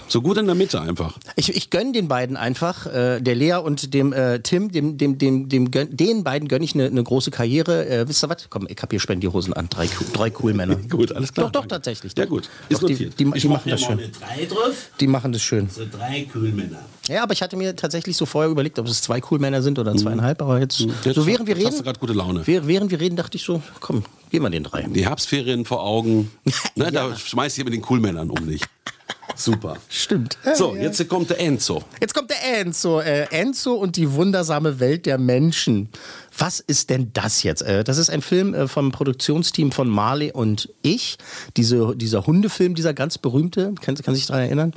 So 0.08 0.20
gut 0.20 0.36
in 0.36 0.44
der 0.44 0.54
Mitte 0.54 0.78
einfach. 0.80 1.18
Ich, 1.36 1.54
ich 1.56 1.70
gönne 1.70 1.92
den 1.92 2.06
beiden 2.06 2.36
einfach, 2.36 2.84
äh, 2.86 3.20
der 3.20 3.34
Lea 3.34 3.54
und 3.54 3.94
dem 3.94 4.12
äh, 4.12 4.40
Tim, 4.40 4.70
dem, 4.70 4.98
dem, 4.98 5.16
dem, 5.16 5.48
dem 5.48 5.70
gönn, 5.70 5.96
den 5.96 6.22
beiden 6.22 6.48
gönne 6.48 6.64
ich 6.66 6.74
eine 6.74 6.90
ne 6.90 7.02
große 7.02 7.30
Karriere. 7.30 7.86
Äh, 7.88 8.08
wisst 8.08 8.22
ihr 8.22 8.28
was? 8.28 8.48
Komm, 8.50 8.66
ich 8.68 8.76
hab 8.82 8.90
hier 8.90 9.00
Spendierhosen 9.00 9.54
an. 9.54 9.68
Drei, 9.70 9.86
cool- 9.86 10.06
drei 10.12 10.32
cool 10.42 10.52
Männer. 10.52 10.76
Gut, 10.90 11.12
alles 11.12 11.32
klar. 11.32 11.46
Doch, 11.46 11.52
doch, 11.52 11.60
Danke. 11.62 11.74
tatsächlich. 11.76 12.12
Ja 12.18 12.24
doch. 12.24 12.30
gut, 12.30 12.50
Doch, 12.68 12.82
ist 12.82 12.88
die, 12.88 12.92
notiert. 12.92 13.20
die, 13.20 13.24
die 13.24 13.38
Ich 13.38 13.44
machen 13.46 13.62
mach 13.64 13.70
das 13.72 13.80
schön. 13.80 13.96
mal 13.96 14.02
eine 14.02 14.12
3 14.12 14.44
drauf. 14.54 14.74
Die 15.00 15.06
machen 15.06 15.32
das 15.32 15.42
schön. 15.42 15.70
So 15.70 15.82
drei 15.90 16.22
Kühlmänner. 16.30 16.80
Ja, 17.08 17.22
aber 17.22 17.32
ich 17.32 17.40
hatte 17.40 17.56
mir 17.56 17.74
tatsächlich 17.74 18.16
so 18.16 18.26
vorher 18.26 18.50
überlegt, 18.50 18.78
ob 18.78 18.86
es 18.88 19.00
zwei 19.00 19.20
cool 19.30 19.38
Männer 19.38 19.62
sind 19.62 19.78
oder 19.78 19.94
zweieinhalb, 19.96 20.42
aber 20.42 20.60
jetzt, 20.60 20.80
Mhm. 20.80 20.92
Jetzt 21.04 21.14
so 21.14 21.26
während 21.26 21.46
wir 21.46 21.54
hast 21.56 21.64
reden, 21.64 21.76
du 21.78 21.82
gerade 21.84 21.98
gute 22.00 22.12
Laune. 22.12 22.42
während 22.46 22.90
wir 22.90 23.00
reden, 23.00 23.16
dachte 23.16 23.36
ich 23.38 23.44
so, 23.44 23.62
komm, 23.80 24.04
gehen 24.30 24.42
wir 24.42 24.50
den 24.50 24.64
drei. 24.64 24.82
Die 24.82 25.06
Herbstferien 25.06 25.64
vor 25.64 25.82
Augen. 25.82 26.30
Ne, 26.76 26.92
Da 26.92 27.16
schmeißt 27.16 27.56
ihr 27.58 27.64
mit 27.64 27.72
den 27.72 27.82
Coolmännern 27.82 28.28
um 28.30 28.46
dich. 28.46 28.62
Super. 29.34 29.76
Stimmt. 29.88 30.36
So, 30.54 30.74
jetzt 30.76 31.08
kommt 31.08 31.30
der 31.30 31.40
Enzo. 31.40 31.82
Jetzt 32.00 32.14
kommt 32.14 32.30
der 32.30 32.60
Enzo. 32.60 33.00
Äh, 33.00 33.22
Enzo 33.30 33.74
und 33.74 33.96
die 33.96 34.12
wundersame 34.12 34.78
Welt 34.80 35.06
der 35.06 35.18
Menschen. 35.18 35.88
Was 36.36 36.60
ist 36.60 36.90
denn 36.90 37.10
das 37.12 37.42
jetzt? 37.42 37.62
Äh, 37.62 37.84
das 37.84 37.98
ist 37.98 38.10
ein 38.10 38.22
Film 38.22 38.54
äh, 38.54 38.68
vom 38.68 38.92
Produktionsteam 38.92 39.72
von 39.72 39.88
Marley 39.88 40.32
und 40.32 40.68
ich. 40.82 41.16
Diese, 41.56 41.96
dieser 41.96 42.26
Hundefilm, 42.26 42.74
dieser 42.74 42.94
ganz 42.94 43.18
berühmte. 43.18 43.74
Kann, 43.80 43.94
kann 43.96 44.14
sich 44.14 44.26
daran 44.26 44.42
erinnern? 44.44 44.72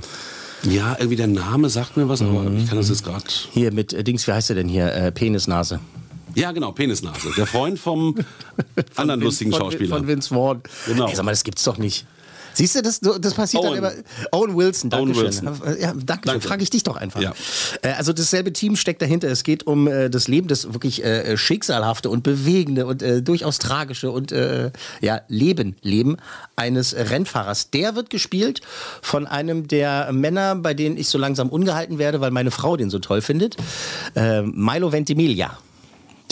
Ja, 0.64 0.96
irgendwie 0.98 1.18
der 1.18 1.28
Name 1.28 1.70
sagt 1.70 1.98
mir 1.98 2.10
was, 2.10 2.22
aber 2.22 2.44
Mhm. 2.44 2.58
ich 2.58 2.68
kann 2.68 2.78
das 2.78 2.90
jetzt 2.90 3.04
gerade. 3.04 3.24
Hier 3.52 3.72
mit 3.74 3.94
äh, 3.94 4.04
Dings, 4.04 4.26
wie 4.28 4.32
heißt 4.32 4.50
er 4.50 4.56
denn 4.56 4.70
hier? 4.70 4.92
Äh, 4.94 5.12
Penisnase. 5.12 5.80
Ja, 6.34 6.52
genau, 6.52 6.72
Penisnase. 6.72 7.30
Der 7.38 7.46
Freund 7.46 7.80
vom 7.80 8.16
anderen 8.96 9.22
lustigen 9.22 9.52
von, 9.52 9.62
Schauspieler. 9.62 9.96
Von 9.96 10.08
Vince 10.08 10.30
Vaughn. 10.34 10.62
Genau. 10.86 11.08
Ey, 11.08 11.16
sag 11.16 11.24
mal, 11.24 11.32
das 11.32 11.44
gibt's 11.44 11.64
doch 11.64 11.78
nicht. 11.78 12.06
Siehst 12.56 12.76
du, 12.76 12.82
das, 12.82 13.00
das 13.00 13.34
passiert 13.34 13.64
Owen. 13.64 13.82
dann 13.82 13.94
immer. 13.94 14.04
Owen 14.32 14.56
Wilson, 14.56 14.90
danke 14.90 15.06
Owen 15.06 15.16
schön. 15.16 15.26
Wilson. 15.26 15.80
Ja, 15.80 15.94
danke, 15.94 16.28
Danke. 16.28 16.48
Frage 16.48 16.64
ich 16.64 16.70
dich 16.70 16.84
doch 16.84 16.96
einfach. 16.98 17.22
Ja. 17.22 17.34
Äh, 17.82 17.90
also 17.94 18.14
dasselbe 18.14 18.54
Team 18.54 18.76
steckt 18.76 19.02
dahinter. 19.02 19.28
Es 19.30 19.44
geht 19.44 19.68
um 19.68 19.88
äh, 19.88 20.10
das 20.10 20.28
Leben, 20.28 20.48
das 20.48 20.74
wirklich 20.74 21.04
äh, 21.04 21.38
schicksalhafte 21.38 22.10
und 22.10 22.24
bewegende 22.24 22.86
und 22.86 23.04
äh, 23.04 23.22
durchaus 23.22 23.60
tragische 23.60 24.12
und 24.12 24.32
äh, 24.32 24.72
ja, 25.02 25.22
Leben, 25.28 25.76
Leben 25.82 26.18
eines 26.56 26.96
Rennfahrers. 26.96 27.72
Der 27.72 27.96
wird 27.96 28.10
gespielt 28.10 28.62
von 29.02 29.28
einem 29.28 29.68
der 29.68 30.12
Männer, 30.14 30.56
bei 30.56 30.74
denen 30.74 30.98
ich 30.98 31.10
so 31.10 31.18
langsam 31.18 31.50
ungehalten 31.50 32.00
werde, 32.00 32.22
weil 32.22 32.32
meine 32.32 32.52
Frau 32.52 32.78
den 32.78 32.90
so 32.90 33.00
toll 33.00 33.22
findet. 33.22 33.58
Äh, 34.16 34.42
Milo 34.42 34.92
Ventimiglia. 34.92 35.58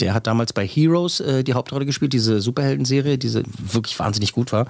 Der 0.00 0.14
hat 0.14 0.26
damals 0.26 0.52
bei 0.52 0.66
Heroes 0.66 1.20
äh, 1.20 1.44
die 1.44 1.54
Hauptrolle 1.54 1.86
gespielt, 1.86 2.12
diese 2.12 2.40
Superhelden-Serie, 2.40 3.18
die 3.18 3.32
wirklich 3.72 3.98
wahnsinnig 3.98 4.32
gut 4.32 4.52
war. 4.52 4.66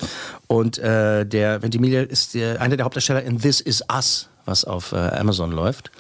Und 0.47 0.79
äh, 0.79 1.25
der 1.25 1.63
Ventimiglia 1.63 2.03
ist 2.03 2.35
der, 2.35 2.61
einer 2.61 2.77
der 2.77 2.85
Hauptdarsteller 2.85 3.23
in 3.23 3.41
This 3.41 3.61
Is 3.61 3.83
Us, 3.93 4.29
was 4.45 4.65
auf 4.65 4.93
äh, 4.93 4.97
Amazon 4.97 5.53
läuft. 5.53 5.91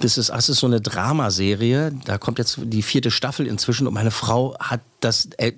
This 0.00 0.18
Is 0.18 0.30
Us 0.30 0.48
ist 0.48 0.60
so 0.60 0.66
eine 0.66 0.80
Dramaserie. 0.80 1.92
Da 2.04 2.18
kommt 2.18 2.38
jetzt 2.38 2.58
die 2.62 2.82
vierte 2.82 3.10
Staffel 3.10 3.46
inzwischen 3.46 3.86
und 3.86 3.94
meine 3.94 4.10
Frau 4.10 4.56
hat 4.58 4.80
das, 5.00 5.28
äh, 5.38 5.52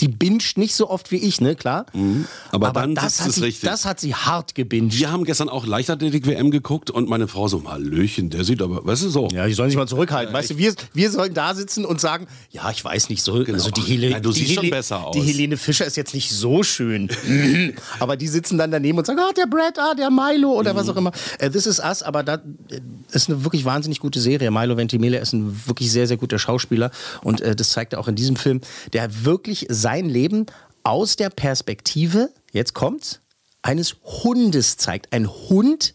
die 0.00 0.08
binscht 0.08 0.58
nicht 0.58 0.74
so 0.74 0.88
oft 0.90 1.10
wie 1.10 1.16
ich, 1.16 1.40
ne, 1.40 1.54
klar. 1.54 1.86
Mhm. 1.92 2.26
Aber 2.50 2.72
dann 2.72 2.94
das 2.94 3.20
hat 3.20 3.32
sie, 3.32 3.42
richtig. 3.42 3.68
Das 3.68 3.84
hat 3.84 4.00
sie 4.00 4.14
hart 4.14 4.54
gebinged. 4.54 4.98
Wir 4.98 5.10
haben 5.10 5.24
gestern 5.24 5.48
auch 5.48 5.66
Leichtathletik-WM 5.66 6.50
geguckt 6.50 6.90
und 6.90 7.08
meine 7.08 7.28
Frau 7.28 7.48
so, 7.48 7.62
Hallöchen, 7.68 8.30
der 8.30 8.44
sieht 8.44 8.62
aber, 8.62 8.84
weißt 8.86 9.04
du 9.04 9.08
so. 9.10 9.28
Ja, 9.32 9.46
die 9.46 9.52
sollen 9.52 9.70
sich 9.70 9.76
mal 9.78 9.86
zurückhalten. 9.88 10.32
weißt 10.34 10.50
du, 10.50 10.58
wir, 10.58 10.74
wir 10.94 11.10
sollen 11.10 11.34
da 11.34 11.54
sitzen 11.54 11.84
und 11.84 12.00
sagen, 12.00 12.26
ja, 12.50 12.70
ich 12.70 12.84
weiß 12.84 13.08
nicht 13.08 13.22
so. 13.22 13.34
Also 13.34 13.70
die 13.70 13.80
Helene, 13.82 14.12
Ja, 14.12 14.20
du 14.20 14.30
die 14.32 14.38
siehst 14.40 14.54
schon 14.54 14.62
Helene- 14.64 14.76
besser 14.76 15.04
aus. 15.06 15.14
Die 15.14 15.22
Helene 15.22 15.56
Fischer 15.56 15.86
ist 15.86 15.96
jetzt 15.96 16.14
nicht 16.14 16.30
so 16.30 16.62
schön. 16.62 17.10
Mhm. 17.26 17.74
aber 18.00 18.16
die 18.16 18.28
sitzen 18.28 18.58
dann 18.58 18.70
daneben 18.70 18.98
und 18.98 19.06
sagen, 19.06 19.18
ah, 19.20 19.32
der 19.36 19.46
Brad, 19.46 19.78
ah, 19.78 19.94
der 19.94 20.10
Milo 20.10 20.52
oder 20.52 20.74
was 20.74 20.88
auch 20.88 20.96
immer. 20.96 21.12
Äh, 21.38 21.50
This 21.50 21.66
is 21.66 21.78
Us, 21.80 22.02
aber 22.02 22.22
da 22.22 22.34
äh, 22.70 22.80
ist 23.12 23.28
eine 23.28 23.44
wirklich 23.44 23.64
wahnsinnig 23.64 24.00
gute 24.00 24.20
Serie. 24.20 24.50
Milo 24.50 24.76
Ventimiglia 24.76 25.20
ist 25.20 25.32
ein 25.32 25.60
wirklich 25.66 25.90
sehr, 25.92 26.06
sehr 26.06 26.16
guter 26.16 26.38
Schauspieler 26.38 26.90
und 27.22 27.40
äh, 27.40 27.54
das 27.54 27.70
zeigt 27.70 27.92
er 27.92 28.00
auch 28.00 28.08
in 28.08 28.14
diesem 28.14 28.36
Film. 28.36 28.60
Der 28.92 29.24
wirklich 29.24 29.66
sein 29.68 30.08
Leben 30.08 30.46
aus 30.82 31.16
der 31.16 31.30
Perspektive, 31.30 32.30
jetzt 32.52 32.74
kommt's, 32.74 33.20
eines 33.62 33.96
Hundes 34.04 34.76
zeigt. 34.76 35.12
Ein 35.12 35.28
Hund 35.28 35.92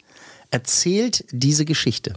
erzählt 0.52 1.26
diese 1.32 1.66
Geschichte. 1.66 2.16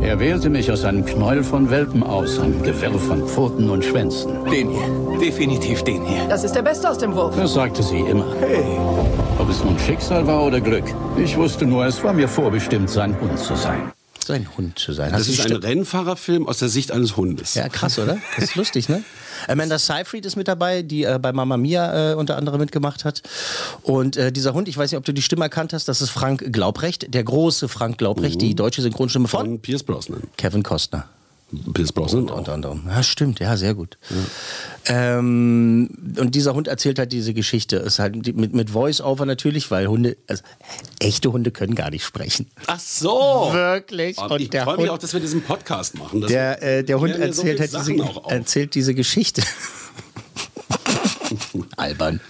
Er 0.00 0.18
wählte 0.20 0.50
mich 0.50 0.70
aus 0.70 0.84
einem 0.84 1.04
Knäuel 1.06 1.42
von 1.42 1.70
Welpen 1.70 2.02
aus, 2.02 2.38
einem 2.38 2.62
Gewirr 2.62 2.98
von 2.98 3.26
Pfoten 3.26 3.70
und 3.70 3.84
Schwänzen. 3.84 4.44
Den 4.44 4.70
hier. 4.70 5.18
Definitiv 5.18 5.82
den 5.82 6.04
hier. 6.04 6.26
Das 6.28 6.44
ist 6.44 6.54
der 6.54 6.62
Beste 6.62 6.90
aus 6.90 6.98
dem 6.98 7.14
Wurf. 7.14 7.34
Das 7.36 7.54
sagte 7.54 7.82
sie 7.82 8.00
immer. 8.00 8.34
Hey. 8.40 8.78
Ob 9.38 9.48
es 9.48 9.64
nun 9.64 9.78
Schicksal 9.78 10.26
war 10.26 10.44
oder 10.44 10.60
Glück. 10.60 10.84
Ich 11.16 11.36
wusste 11.36 11.64
nur, 11.64 11.86
es 11.86 12.04
war 12.04 12.12
mir 12.12 12.28
vorbestimmt, 12.28 12.90
sein 12.90 13.18
Hund 13.18 13.38
zu 13.38 13.56
sein. 13.56 13.92
Sein 14.26 14.48
Hund 14.56 14.78
zu 14.78 14.92
sein. 14.92 15.12
Das 15.12 15.22
Hast 15.22 15.28
ist 15.28 15.44
ein 15.44 15.52
Rennfahrerfilm 15.52 16.48
aus 16.48 16.58
der 16.58 16.68
Sicht 16.68 16.92
eines 16.92 17.16
Hundes. 17.16 17.54
Ja, 17.54 17.68
krass, 17.68 17.98
oder? 17.98 18.18
Das 18.36 18.44
ist 18.44 18.54
lustig, 18.54 18.88
ne? 18.88 19.04
Amanda 19.48 19.78
Seyfried 19.78 20.24
ist 20.24 20.36
mit 20.36 20.48
dabei, 20.48 20.82
die 20.82 21.04
äh, 21.04 21.18
bei 21.20 21.32
Mamma 21.32 21.56
Mia 21.56 22.12
äh, 22.12 22.14
unter 22.14 22.36
anderem 22.36 22.60
mitgemacht 22.60 23.04
hat. 23.04 23.22
Und 23.82 24.16
äh, 24.16 24.32
dieser 24.32 24.54
Hund, 24.54 24.68
ich 24.68 24.76
weiß 24.76 24.90
nicht, 24.90 24.98
ob 24.98 25.04
du 25.04 25.12
die 25.12 25.22
Stimme 25.22 25.44
erkannt 25.44 25.72
hast, 25.72 25.88
das 25.88 26.00
ist 26.00 26.10
Frank 26.10 26.52
Glaubrecht, 26.52 27.12
der 27.12 27.24
große 27.24 27.68
Frank 27.68 27.98
Glaubrecht, 27.98 28.40
die 28.40 28.54
deutsche 28.54 28.82
Synchronstimme 28.82 29.28
von 29.28 29.46
Von 29.46 29.60
Pierce 29.60 29.82
Brosnan. 29.82 30.22
Kevin 30.36 30.62
Costner. 30.62 31.08
Pierce 31.72 31.92
Brosnan 31.92 32.28
Unter 32.30 32.50
auch. 32.50 32.54
anderem. 32.54 32.82
Ja, 32.88 33.02
stimmt, 33.02 33.40
ja, 33.40 33.56
sehr 33.56 33.74
gut. 33.74 33.98
Ähm, 34.86 35.88
und 36.18 36.34
dieser 36.34 36.54
Hund 36.54 36.68
erzählt 36.68 36.98
halt 36.98 37.12
diese 37.12 37.34
Geschichte. 37.34 37.76
Ist 37.76 37.98
halt 37.98 38.34
mit, 38.36 38.54
mit 38.54 38.70
Voice-Over 38.70 39.26
natürlich, 39.26 39.70
weil 39.70 39.86
Hunde, 39.88 40.16
also 40.28 40.42
echte 41.00 41.32
Hunde 41.32 41.50
können 41.50 41.74
gar 41.74 41.90
nicht 41.90 42.04
sprechen. 42.04 42.46
Ach 42.66 42.78
so. 42.80 43.48
Wirklich. 43.52 44.18
Und 44.18 44.30
Und 44.30 44.40
ich 44.40 44.50
der 44.50 44.64
freue 44.64 44.76
mich 44.76 44.82
Hund- 44.84 44.90
auch, 44.92 44.98
dass 44.98 45.12
wir 45.12 45.20
diesen 45.20 45.42
Podcast 45.42 45.96
machen. 45.98 46.20
Der, 46.22 46.62
äh, 46.62 46.84
der 46.84 47.00
Hund 47.00 47.10
ja 47.10 47.32
so 47.32 47.42
erzählt 47.42 47.60
viele 47.60 47.78
halt 47.80 47.88
diese, 47.88 48.30
erzählt 48.30 48.74
diese 48.74 48.94
Geschichte. 48.94 49.42
Albern. 51.76 52.20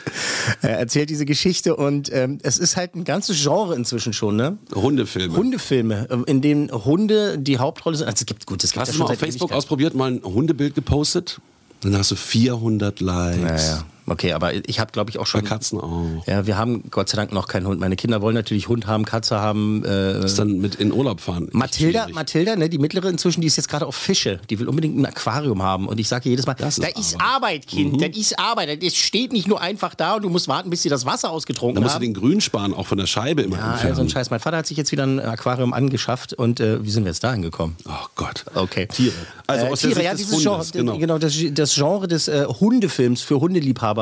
Er 0.62 0.78
erzählt 0.78 1.10
diese 1.10 1.24
Geschichte 1.24 1.76
und 1.76 2.12
ähm, 2.12 2.38
es 2.42 2.58
ist 2.58 2.76
halt 2.76 2.94
ein 2.94 3.04
ganzes 3.04 3.42
Genre 3.42 3.74
inzwischen 3.74 4.12
schon, 4.12 4.36
ne? 4.36 4.58
Hundefilme. 4.74 5.36
Hundefilme, 5.36 6.08
äh, 6.10 6.30
in 6.30 6.40
denen 6.40 6.70
Hunde 6.70 7.38
die 7.38 7.58
Hauptrolle 7.58 7.96
sind. 7.96 8.06
Also 8.06 8.22
es 8.22 8.26
gibt 8.26 8.46
gut, 8.46 8.62
es 8.64 8.72
gibt 8.72 8.80
Hast 8.80 8.88
ja 8.88 8.92
du 8.92 8.98
schon 8.98 9.06
mal 9.06 9.12
auf 9.12 9.18
Facebook 9.18 9.42
Ewigkeiten. 9.50 9.56
ausprobiert, 9.58 9.94
mal 9.94 10.10
ein 10.12 10.22
Hundebild 10.22 10.74
gepostet? 10.74 11.40
Dann 11.80 11.96
hast 11.96 12.10
du 12.10 12.16
400 12.16 13.00
Likes. 13.00 13.40
Ja, 13.66 13.76
ja. 13.76 13.84
Okay, 14.06 14.32
aber 14.32 14.52
ich 14.68 14.80
habe, 14.80 14.92
glaube 14.92 15.10
ich, 15.10 15.18
auch 15.18 15.22
Bei 15.22 15.26
schon. 15.26 15.44
Katzen 15.44 15.80
auch. 15.80 16.02
Ja, 16.26 16.46
wir 16.46 16.56
haben 16.58 16.84
Gott 16.90 17.08
sei 17.08 17.16
Dank 17.16 17.32
noch 17.32 17.48
keinen 17.48 17.66
Hund. 17.66 17.80
Meine 17.80 17.96
Kinder 17.96 18.20
wollen 18.22 18.34
natürlich 18.34 18.68
Hund 18.68 18.86
haben, 18.86 19.04
Katze 19.04 19.38
haben. 19.40 19.84
Äh, 19.84 19.88
Das 20.14 20.32
ist 20.32 20.38
dann 20.38 20.58
mit 20.58 20.74
in 20.76 20.92
Urlaub 20.92 21.20
fahren. 21.20 21.48
Mathilda. 21.52 22.08
Mathilda, 22.12 22.56
ne, 22.56 22.68
die 22.68 22.78
mittlere 22.78 23.08
inzwischen, 23.08 23.40
die 23.40 23.46
ist 23.46 23.56
jetzt 23.56 23.68
gerade 23.68 23.86
auf 23.86 23.96
Fische. 23.96 24.40
Die 24.50 24.58
will 24.58 24.68
unbedingt 24.68 24.96
ein 24.98 25.06
Aquarium 25.06 25.62
haben. 25.62 25.88
Und 25.88 25.98
ich 26.00 26.08
sage 26.08 26.28
jedes 26.28 26.46
Mal, 26.46 26.54
Das 26.54 26.76
da 26.76 26.88
ist 26.88 27.14
Arbeit. 27.20 27.34
Arbeit, 27.44 27.66
Kind, 27.66 28.00
das 28.00 28.16
ist 28.16 28.38
Arbeit. 28.38 28.82
Das 28.82 28.94
steht 28.94 29.32
nicht 29.32 29.48
nur 29.48 29.60
einfach 29.60 29.94
da 29.94 30.14
und 30.14 30.22
du 30.22 30.28
musst 30.28 30.48
warten, 30.48 30.70
bis 30.70 30.82
sie 30.82 30.88
das 30.88 31.04
Wasser 31.06 31.30
ausgetrunken 31.30 31.74
Da 31.76 31.80
musst 31.80 31.92
du 31.92 31.96
haben. 31.96 32.02
den 32.04 32.14
Grünspan 32.14 32.72
auch 32.74 32.86
von 32.86 32.96
der 32.98 33.06
Scheibe 33.06 33.42
immer 33.42 33.56
ja, 33.56 33.70
entfernen. 33.72 33.90
also 33.92 34.02
ein 34.02 34.08
Scheiß. 34.08 34.30
Mein 34.30 34.40
Vater 34.40 34.58
hat 34.58 34.66
sich 34.66 34.76
jetzt 34.76 34.92
wieder 34.92 35.04
ein 35.04 35.18
Aquarium 35.20 35.72
angeschafft 35.72 36.32
und 36.34 36.60
äh, 36.60 36.82
wie 36.84 36.90
sind 36.90 37.04
wir 37.04 37.10
jetzt 37.10 37.24
dahin 37.24 37.42
gekommen? 37.42 37.76
Oh 37.88 37.92
Gott. 38.14 38.44
Okay. 38.54 38.86
Tiere. 38.86 39.14
Also 39.46 39.66
äh, 39.66 39.70
aus 39.70 39.80
der 39.80 39.90
Tiere, 39.90 40.00
Sicht 40.00 40.10
ja, 40.10 40.14
dieses 40.16 40.32
Hundes, 40.46 40.72
Genre, 40.72 40.84
genau. 40.86 40.98
genau, 40.98 41.18
das, 41.18 41.34
das 41.52 41.74
Genre 41.74 42.06
des 42.08 42.28
äh, 42.28 42.44
Hundefilms 42.60 43.20
für 43.22 43.40
Hundeliebhaber. 43.40 43.93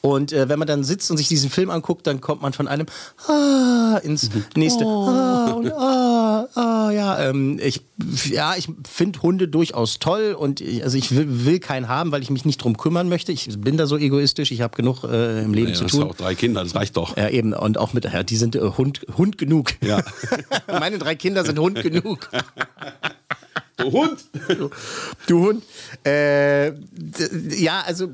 Und 0.00 0.32
äh, 0.32 0.48
wenn 0.48 0.58
man 0.58 0.68
dann 0.68 0.84
sitzt 0.84 1.10
und 1.10 1.16
sich 1.16 1.28
diesen 1.28 1.50
Film 1.50 1.70
anguckt, 1.70 2.06
dann 2.06 2.20
kommt 2.20 2.42
man 2.42 2.52
von 2.52 2.68
einem 2.68 2.86
ah 3.26 3.98
ins 4.02 4.30
nächste 4.56 4.84
ah 4.84 5.52
und 5.52 5.72
ah, 5.72 6.46
ah 6.54 6.90
ja. 6.90 7.28
Ähm, 7.28 7.58
ich 7.62 7.82
ja, 8.30 8.54
ich 8.56 8.68
finde 8.88 9.22
Hunde 9.22 9.48
durchaus 9.48 9.98
toll 9.98 10.36
und 10.38 10.60
ich, 10.60 10.84
also 10.84 10.96
ich 10.96 11.14
will, 11.14 11.44
will 11.46 11.58
keinen 11.58 11.88
haben, 11.88 12.12
weil 12.12 12.22
ich 12.22 12.30
mich 12.30 12.44
nicht 12.44 12.62
drum 12.62 12.76
kümmern 12.76 13.08
möchte. 13.08 13.32
Ich 13.32 13.48
bin 13.60 13.76
da 13.76 13.86
so 13.86 13.96
egoistisch. 13.96 14.52
Ich 14.52 14.60
habe 14.60 14.76
genug 14.76 15.04
äh, 15.04 15.42
im 15.42 15.52
Leben 15.52 15.68
Ja, 15.70 15.74
zu 15.74 15.84
hast 15.84 15.94
du 15.94 16.00
tun. 16.00 16.10
auch 16.10 16.14
drei 16.14 16.34
Kinder, 16.34 16.62
das 16.62 16.74
reicht 16.74 16.96
doch. 16.96 17.16
Ja, 17.16 17.28
eben. 17.28 17.52
Und 17.54 17.78
auch 17.78 17.92
mit, 17.92 18.04
ja, 18.04 18.22
die 18.22 18.36
sind 18.36 18.54
äh, 18.54 18.60
Hund, 18.60 19.04
Hund 19.16 19.36
genug. 19.38 19.72
Ja. 19.82 20.02
Meine 20.66 20.98
drei 20.98 21.14
Kinder 21.16 21.44
sind 21.44 21.58
Hund 21.58 21.82
genug. 21.82 22.30
Du 23.78 23.92
Hund! 23.92 24.18
Du 25.26 25.38
Hund. 25.46 25.62
Äh, 26.04 26.68
ja, 27.56 27.82
also. 27.86 28.08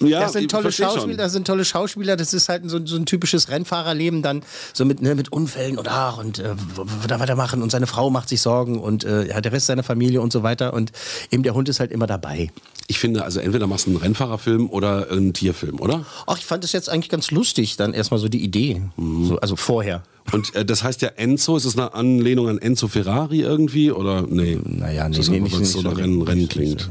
Ja, 0.00 0.20
das 0.20 0.32
sind 0.34 0.50
tolle. 0.50 0.70
Schauspieler, 0.70 1.16
das 1.16 1.32
sind 1.32 1.46
tolle 1.46 1.64
Schauspieler, 1.64 2.16
das 2.16 2.34
ist 2.34 2.48
halt 2.48 2.68
so, 2.68 2.84
so 2.84 2.96
ein 2.96 3.06
typisches 3.06 3.48
Rennfahrerleben 3.48 4.20
dann 4.22 4.42
so 4.74 4.84
mit, 4.84 5.00
ne, 5.00 5.14
mit 5.14 5.32
Unfällen 5.32 5.78
und 5.78 5.88
ach 5.88 6.18
und 6.18 6.38
äh, 6.40 6.54
w- 6.54 6.82
w- 6.82 7.06
da 7.08 7.20
weitermachen 7.20 7.62
und 7.62 7.70
seine 7.70 7.86
Frau 7.86 8.10
macht 8.10 8.28
sich 8.28 8.42
Sorgen 8.42 8.78
und 8.80 9.04
äh, 9.04 9.28
ja, 9.28 9.40
der 9.40 9.52
Rest 9.52 9.66
seiner 9.66 9.82
Familie 9.82 10.20
und 10.20 10.32
so 10.32 10.42
weiter 10.42 10.74
und 10.74 10.92
eben 11.30 11.42
der 11.42 11.54
Hund 11.54 11.68
ist 11.70 11.80
halt 11.80 11.90
immer 11.90 12.06
dabei. 12.06 12.50
Ich 12.88 12.98
finde, 12.98 13.24
also 13.24 13.40
entweder 13.40 13.66
machst 13.66 13.86
du 13.86 13.90
einen 13.90 13.98
Rennfahrerfilm 13.98 14.70
oder 14.70 15.10
einen 15.10 15.32
Tierfilm, 15.32 15.80
oder? 15.80 16.04
Ach, 16.26 16.38
ich 16.38 16.46
fand 16.46 16.62
das 16.62 16.72
jetzt 16.72 16.88
eigentlich 16.88 17.08
ganz 17.08 17.30
lustig, 17.30 17.76
dann 17.76 17.94
erstmal 17.94 18.20
so 18.20 18.28
die 18.28 18.42
Idee. 18.42 18.82
Mhm. 18.96 19.26
So, 19.26 19.38
also 19.40 19.56
vorher. 19.56 20.02
Und 20.32 20.54
äh, 20.54 20.64
das 20.64 20.82
heißt 20.82 21.02
ja 21.02 21.10
Enzo, 21.16 21.56
ist 21.56 21.66
das 21.66 21.76
eine 21.76 21.94
Anlehnung 21.94 22.48
an 22.48 22.58
Enzo 22.58 22.88
Ferrari 22.88 23.40
irgendwie? 23.40 23.90
Oder 23.90 24.22
nee? 24.22 24.58
Naja, 24.64 25.08
nee, 25.08 25.16
das 25.16 25.28
nee, 25.28 25.40
nicht, 25.40 25.54
es 25.54 25.60
nicht 25.60 25.72
so 25.72 25.82
nach 25.82 25.96
Rennen, 25.96 26.22
Rennen 26.22 26.48
klingt. 26.48 26.90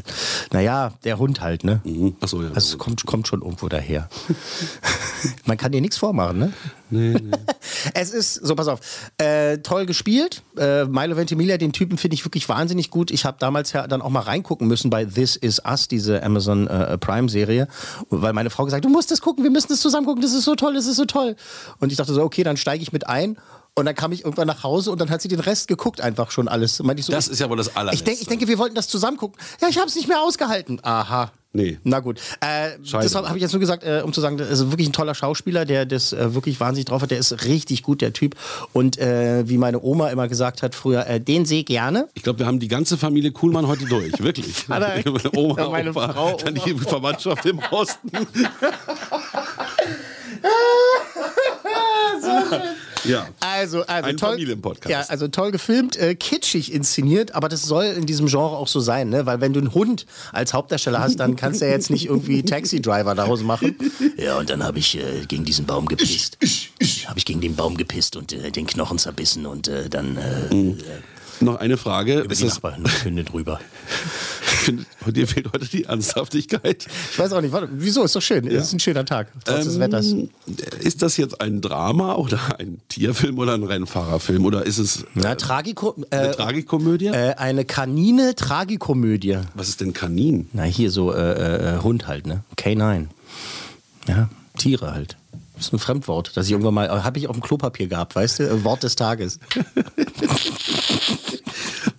Naja, 0.52 0.94
der 1.04 1.18
Hund 1.18 1.42
halt, 1.42 1.64
ne? 1.64 1.82
Mhm. 1.84 2.16
Achso, 2.20 2.42
ja. 2.42 2.50
Also 2.50 2.74
es 2.74 2.78
kommt, 2.78 3.06
kommt 3.06 3.28
schon 3.28 3.42
irgendwo 3.42 3.68
daher. 3.68 4.10
Man 5.46 5.58
kann 5.58 5.72
dir 5.72 5.82
nichts 5.82 5.98
vormachen, 5.98 6.52
ne? 6.92 7.22
Es 7.94 8.12
ist, 8.12 8.34
so 8.34 8.56
pass 8.56 8.68
auf, 8.68 8.80
äh, 9.18 9.60
toll 9.60 9.86
gespielt. 9.86 10.44
Äh, 10.58 10.86
Milo 10.86 11.18
Ventimiglia, 11.18 11.58
den 11.58 11.74
Typen 11.74 11.98
finde 11.98 12.15
ich 12.15 12.25
wirklich 12.25 12.48
wahnsinnig 12.50 12.89
gut. 12.89 13.12
Ich 13.12 13.25
habe 13.25 13.38
damals 13.39 13.74
ja 13.74 13.88
dann 13.88 14.01
auch 14.01 14.10
mal 14.10 14.22
reingucken 14.22 14.68
müssen 14.68 14.89
bei 14.89 15.06
This 15.06 15.36
Is 15.36 15.62
Us, 15.65 15.88
diese 15.88 16.24
Amazon 16.24 16.68
äh, 16.68 16.98
Prime-Serie, 16.98 17.68
weil 18.10 18.34
meine 18.34 18.50
Frau 18.50 18.65
gesagt, 18.65 18.86
du 18.86 18.89
musst 18.89 19.12
das 19.12 19.22
gucken, 19.22 19.44
wir 19.44 19.51
müssen 19.51 19.68
das 19.70 19.80
zusammen 19.80 20.06
gucken, 20.06 20.22
das 20.22 20.34
ist 20.34 20.46
so 20.46 20.56
toll, 20.56 20.74
das 20.74 20.88
ist 20.88 20.98
so 20.98 21.06
toll. 21.06 21.36
Und 21.80 21.92
ich 21.92 21.98
dachte 21.98 22.13
so, 22.13 22.24
okay, 22.24 22.44
dann 22.44 22.58
steige 22.58 22.82
ich 22.82 22.92
mit 22.92 23.08
ein. 23.08 23.38
Und 23.77 23.86
dann 23.86 23.96
kam 23.96 24.13
ich 24.13 24.24
irgendwann 24.24 24.48
nach 24.48 24.63
Hause 24.63 24.89
und 24.89 25.01
dann 25.01 25.10
hat 25.10 25.22
sie 25.22 25.27
den 25.27 25.41
Rest 25.41 25.67
geguckt, 25.67 26.00
einfach 26.00 26.32
schon 26.32 26.48
alles. 26.48 26.82
Meinte 26.82 27.01
ich 27.01 27.05
so, 27.05 27.12
Das 27.12 27.27
ist 27.27 27.39
ja 27.39 27.50
wohl 27.50 27.58
das 27.58 27.67
ich, 27.67 27.75
Allerletzte. 27.75 28.05
denk, 28.05 28.22
ich 28.22 28.27
denke, 28.27 28.48
wir 28.48 28.58
wollten 28.58 28.74
das 28.74 28.88
zusammen 28.88 29.17
gucken. 29.17 29.38
Ja, 29.62 29.67
ich 29.67 29.77
habe 29.77 29.88
es 29.88 29.96
nicht 29.96 30.08
mehr 30.08 30.22
ausgehalten. 30.22 30.79
Aha. 30.82 31.32
Nee. 31.51 31.79
Na 31.84 32.00
gut. 32.01 32.20
Äh, 32.41 32.72
Scheiße. 32.84 33.03
deshalb 33.03 33.27
habe 33.27 33.38
ich 33.38 33.41
jetzt 33.41 33.53
nur 33.53 33.62
gesagt, 33.62 33.84
äh, 33.84 34.01
um 34.03 34.12
zu 34.12 34.20
sagen, 34.20 34.38
das 34.38 34.50
ist 34.50 34.72
wirklich 34.72 34.89
ein 34.89 34.94
toller 34.94 35.15
Schauspieler, 35.15 35.63
der 35.63 35.86
das 35.86 36.12
äh, 36.12 36.34
wirklich 36.34 36.60
wahnsinnig 36.60 36.86
drauf 36.86 37.01
hat. 37.01 37.12
Der 37.12 37.17
ist 37.17 37.46
richtig 37.46 37.82
gut, 37.82 38.01
der 38.01 38.12
Typ. 38.12 38.36
Und 38.74 38.98
äh, 38.98 39.48
wie 39.48 39.58
meine 39.58 39.82
Oma 39.82 40.10
immer 40.10 40.27
gesagt 40.27 40.63
hat 40.63 40.75
früher, 40.75 41.08
äh, 41.08 41.22
den 41.22 41.46
sehe 41.46 41.63
gerne. 41.63 42.10
Ich 42.13 42.24
glaube, 42.24 42.39
wir 42.39 42.46
haben 42.46 42.60
die 42.60 42.67
ganze 42.67 42.98
Familie 42.98 43.32
Kuhlmann 43.32 43.67
heute 43.67 43.86
durch. 43.86 44.12
Wirklich. 44.22 44.48
Vater, 44.53 45.00
meine 45.05 45.32
Oma, 45.38 45.62
ja, 45.62 45.70
meine 45.70 45.89
Opa, 45.91 46.13
Frau, 46.13 46.38
dann 46.44 46.55
die 46.55 46.74
Verwandtschaft 46.75 47.46
im 47.46 47.60
Osten. 47.72 48.10
ja. 53.08 53.28
Also, 53.40 53.86
also 53.86 54.10
Ein 54.10 54.18
toll, 54.18 54.32
Familienpodcast. 54.32 54.90
Ja, 54.90 55.02
also 55.10 55.28
toll 55.28 55.52
gefilmt, 55.52 55.98
äh, 55.98 56.16
kitschig 56.16 56.74
inszeniert, 56.74 57.34
aber 57.36 57.50
das 57.50 57.64
soll 57.64 57.86
in 57.86 58.06
diesem 58.06 58.28
Genre 58.28 58.58
auch 58.58 58.68
so 58.68 58.80
sein, 58.80 59.10
ne? 59.10 59.26
Weil 59.26 59.42
wenn 59.42 59.54
du 59.54 59.60
einen 59.60 59.74
Hund 59.74 60.06
als 60.32 60.54
Hauptdarsteller 60.54 61.00
hast, 61.00 61.20
dann 61.20 61.36
kannst 61.36 61.62
du 61.62 61.66
ja 61.66 61.72
jetzt 61.72 61.90
nicht 61.90 62.06
irgendwie 62.08 62.44
Taxi 62.44 62.82
Driver 62.82 63.16
daraus 63.16 63.42
machen. 63.42 63.76
Ja, 64.18 64.38
und 64.38 64.50
dann 64.50 64.64
habe 64.64 64.80
ich 64.80 64.98
äh, 64.98 65.26
gegen 65.28 65.46
diesen 65.46 65.66
Baum 65.66 65.86
gepisst. 65.88 66.38
Habe 67.06 67.18
ich 67.20 67.26
gegen 67.26 67.42
den 67.42 67.56
Baum 67.56 67.78
gepisst 67.78 68.16
und 68.16 68.34
äh, 68.34 68.52
den 68.52 68.68
Knochen 68.68 68.98
zerbissen 68.98 69.46
und 69.46 69.68
äh, 69.68 69.90
dann 69.90 70.18
äh, 70.18 70.76
Noch 71.42 71.58
eine 71.58 71.77
Frage. 71.77 72.22
über 72.22 72.32
Ist 72.32 72.42
die 72.42 72.46
das, 72.46 72.62
Nachbarhunde 72.62 73.24
drüber. 73.24 73.60
finde, 74.65 74.86
dir 75.08 75.27
fehlt 75.27 75.51
heute 75.54 75.68
die 75.68 75.84
Ernsthaftigkeit. 75.84 76.88
Ich 77.12 77.20
weiß 77.20 77.32
auch 77.34 77.42
nicht, 77.42 77.51
warte, 77.51 77.70
wieso? 77.72 78.04
Ist 78.04 78.15
doch 78.15 78.22
schön. 78.22 78.48
Es 78.48 78.65
ist 78.65 78.74
ein 78.74 78.80
schöner 78.80 79.06
Tag, 79.06 79.27
trotz 79.46 79.65
des 79.65 79.80
Wetters. 79.80 80.12
Ähm, 80.12 80.30
Ist 80.80 81.01
das 81.01 81.18
jetzt 81.18 81.39
ein 81.42 81.62
Drama 81.62 82.15
oder 82.15 82.60
ein 82.60 82.82
Tierfilm 82.89 83.38
oder 83.38 83.54
ein 83.54 83.63
Rennfahrerfilm? 83.63 84.46
Oder 84.46 84.65
ist 84.65 84.80
es 84.80 85.06
Na, 85.13 85.36
Tragiko 85.36 85.96
eine 86.10 86.30
äh, 86.30 86.32
Tragikomödie? 86.32 87.08
äh, 87.08 87.36
eine 87.36 87.65
Kanine-Tragikomödie. 87.65 89.39
Was 89.54 89.70
ist 89.70 89.82
denn 89.82 89.94
Kanin? 89.94 90.50
Na, 90.54 90.63
hier 90.63 90.92
so 90.92 91.13
äh, 91.13 91.75
äh, 91.75 91.82
Hund 91.82 92.08
halt, 92.08 92.27
ne? 92.27 92.44
K9. 92.58 93.08
Ja, 94.08 94.30
Tiere 94.58 94.94
halt. 94.94 95.18
Das 95.56 95.68
ist 95.68 95.74
ein 95.74 95.80
Fremdwort, 95.80 96.32
das 96.36 96.48
ich 96.48 96.52
irgendwann 96.52 96.74
mal, 96.74 97.04
habe 97.04 97.18
ich 97.18 97.28
auf 97.28 97.36
dem 97.36 97.42
Klopapier 97.42 97.88
gehabt, 97.88 98.16
weißt 98.16 98.40
du? 98.40 98.44
Äh, 98.44 98.64
Wort 98.64 98.84
des 98.84 98.96
Tages. 98.96 99.40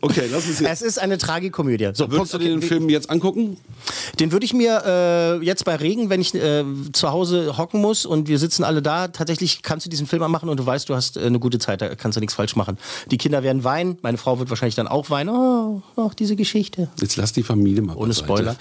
Okay, 0.00 0.24
lass 0.30 0.46
uns 0.46 0.60
jetzt. 0.60 0.70
Es 0.70 0.82
ist 0.82 0.98
eine 0.98 1.18
Tragikomödie. 1.18 1.90
So, 1.94 2.10
Würdest 2.10 2.34
du 2.34 2.38
dir 2.38 2.48
den. 2.50 2.62
Film 2.62 2.88
jetzt 2.88 3.10
angucken? 3.10 3.56
Den 4.20 4.32
würde 4.32 4.44
ich 4.44 4.52
mir 4.54 4.82
äh, 4.86 5.44
jetzt 5.44 5.64
bei 5.64 5.76
Regen, 5.76 6.10
wenn 6.10 6.20
ich 6.20 6.34
äh, 6.34 6.64
zu 6.92 7.10
Hause 7.10 7.56
hocken 7.58 7.80
muss 7.80 8.06
und 8.06 8.28
wir 8.28 8.38
sitzen 8.38 8.64
alle 8.64 8.82
da, 8.82 9.08
tatsächlich 9.08 9.62
kannst 9.62 9.86
du 9.86 9.90
diesen 9.90 10.06
Film 10.06 10.22
anmachen 10.22 10.48
und 10.48 10.58
du 10.58 10.66
weißt, 10.66 10.88
du 10.88 10.94
hast 10.94 11.16
äh, 11.16 11.20
eine 11.20 11.38
gute 11.38 11.58
Zeit, 11.58 11.80
da 11.82 11.94
kannst 11.94 12.16
du 12.16 12.20
nichts 12.20 12.34
falsch 12.34 12.56
machen. 12.56 12.78
Die 13.10 13.18
Kinder 13.18 13.42
werden 13.42 13.62
weinen, 13.64 13.98
meine 14.02 14.18
Frau 14.18 14.38
wird 14.38 14.50
wahrscheinlich 14.50 14.74
dann 14.74 14.88
auch 14.88 15.10
weinen. 15.10 15.28
Oh, 15.30 15.82
auch 15.96 16.14
diese 16.14 16.36
Geschichte. 16.36 16.88
Jetzt 17.00 17.16
lass 17.16 17.32
die 17.32 17.42
Familie 17.42 17.82
mal 17.82 17.94
Ohne 17.96 18.08
beiseite. 18.08 18.24
Spoiler. 18.26 18.56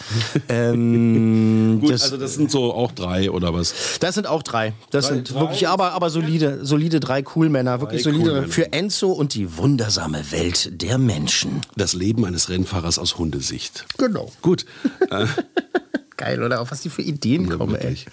ähm, 0.50 1.80
Gut, 1.82 1.92
das, 1.92 2.04
also 2.04 2.18
das 2.18 2.36
sind 2.36 2.52
so 2.52 2.74
auch 2.74 2.92
drei 2.92 3.32
oder 3.32 3.54
was? 3.54 3.74
das 4.00 4.16
sind 4.16 4.28
auch 4.28 4.44
drei. 4.44 4.74
Das 4.92 5.08
Drei- 5.08 5.16
sind 5.16 5.34
drei? 5.34 5.40
wirklich, 5.42 5.68
aber, 5.68 5.92
aber 5.94 6.10
solide, 6.10 6.60
solide 6.66 7.00
drei 7.00 7.22
Coolmänner. 7.24 7.82
Wirklich 7.82 8.04
Drei 8.04 8.12
solide 8.12 8.30
Coolmänner. 8.30 8.48
für 8.52 8.74
Enzo 8.74 9.12
und 9.12 9.34
die 9.34 9.58
wundersame 9.58 10.32
Welt 10.32 10.82
der 10.82 10.98
Menschen. 11.16 11.62
Das 11.78 11.94
Leben 11.94 12.26
eines 12.26 12.50
Rennfahrers 12.50 13.00
aus 13.00 13.18
Hundesicht. 13.18 13.86
Genau. 13.98 14.32
Gut. 14.42 14.66
geil, 16.18 16.44
oder? 16.44 16.60
Auf 16.60 16.72
was 16.72 16.82
die 16.82 16.90
für 16.90 17.02
Ideen 17.02 17.50
Ja, 17.50 17.56
kommen, 17.56 17.74
wirklich. 17.74 18.06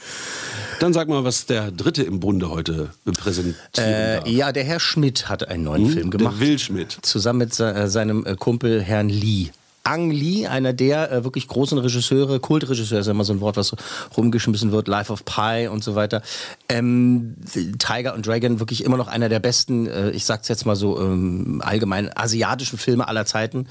Dann 0.78 0.92
sag 0.92 1.08
mal, 1.08 1.24
was 1.24 1.46
der 1.46 1.72
Dritte 1.72 2.04
im 2.04 2.20
Bunde 2.20 2.50
heute 2.50 2.90
präsentieren 3.04 3.56
ey. 3.76 4.16
darf. 4.18 4.26
Äh, 4.26 4.30
ja, 4.30 4.52
der 4.52 4.62
Herr 4.64 4.78
Schmidt 4.80 5.28
hat 5.28 5.48
einen 5.48 5.64
neuen 5.64 5.90
Film 5.90 6.10
gemacht. 6.10 6.34
Der 6.40 6.46
Will 6.46 6.58
Schmidt. 6.58 6.96
zusammen 7.02 7.40
mit 7.40 7.54
se 7.54 7.72
äh, 7.74 7.88
seinem 7.88 8.24
äh, 8.24 8.36
Kumpel 8.36 8.80
Herrn 8.80 9.08
Lee. 9.08 9.50
Ang 9.84 10.10
Lee, 10.10 10.46
einer 10.46 10.72
der 10.72 11.10
äh, 11.10 11.24
wirklich 11.24 11.48
großen 11.48 11.76
Regisseure, 11.78 12.38
Kultregisseur 12.38 13.00
ist 13.00 13.08
immer 13.08 13.24
so 13.24 13.32
ein 13.32 13.40
Wort, 13.40 13.56
was 13.56 13.68
so 13.68 13.76
rumgeschmissen 14.16 14.70
wird, 14.70 14.86
Life 14.86 15.12
of 15.12 15.24
Pi 15.24 15.68
und 15.68 15.82
so 15.82 15.94
weiter. 15.94 16.22
Ähm, 16.68 17.34
Tiger 17.78 18.14
und 18.14 18.26
Dragon, 18.26 18.60
wirklich 18.60 18.84
immer 18.84 18.96
noch 18.96 19.08
einer 19.08 19.28
der 19.28 19.40
besten, 19.40 19.86
äh, 19.86 20.10
ich 20.10 20.24
sag's 20.24 20.48
jetzt 20.48 20.66
mal 20.66 20.76
so, 20.76 21.00
ähm, 21.00 21.60
allgemein 21.64 22.10
asiatischen 22.16 22.78
Filme 22.78 23.08
aller 23.08 23.26
Zeiten. 23.26 23.66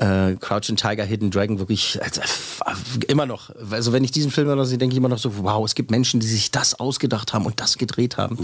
Äh, 0.00 0.36
Crouching 0.40 0.76
Tiger, 0.76 1.04
Hidden 1.04 1.30
Dragon, 1.30 1.58
wirklich 1.58 1.98
also, 2.02 2.22
immer 3.08 3.26
noch. 3.26 3.50
Also 3.70 3.92
wenn 3.92 4.02
ich 4.02 4.10
diesen 4.10 4.30
Film 4.30 4.46
immer 4.46 4.56
noch 4.56 4.64
sehe, 4.64 4.78
denke 4.78 4.94
ich 4.94 4.96
immer 4.96 5.10
noch 5.10 5.18
so, 5.18 5.30
wow, 5.44 5.62
es 5.64 5.74
gibt 5.74 5.90
Menschen, 5.90 6.20
die 6.20 6.26
sich 6.26 6.50
das 6.50 6.80
ausgedacht 6.80 7.34
haben 7.34 7.44
und 7.44 7.60
das 7.60 7.76
gedreht 7.76 8.16
haben. 8.16 8.38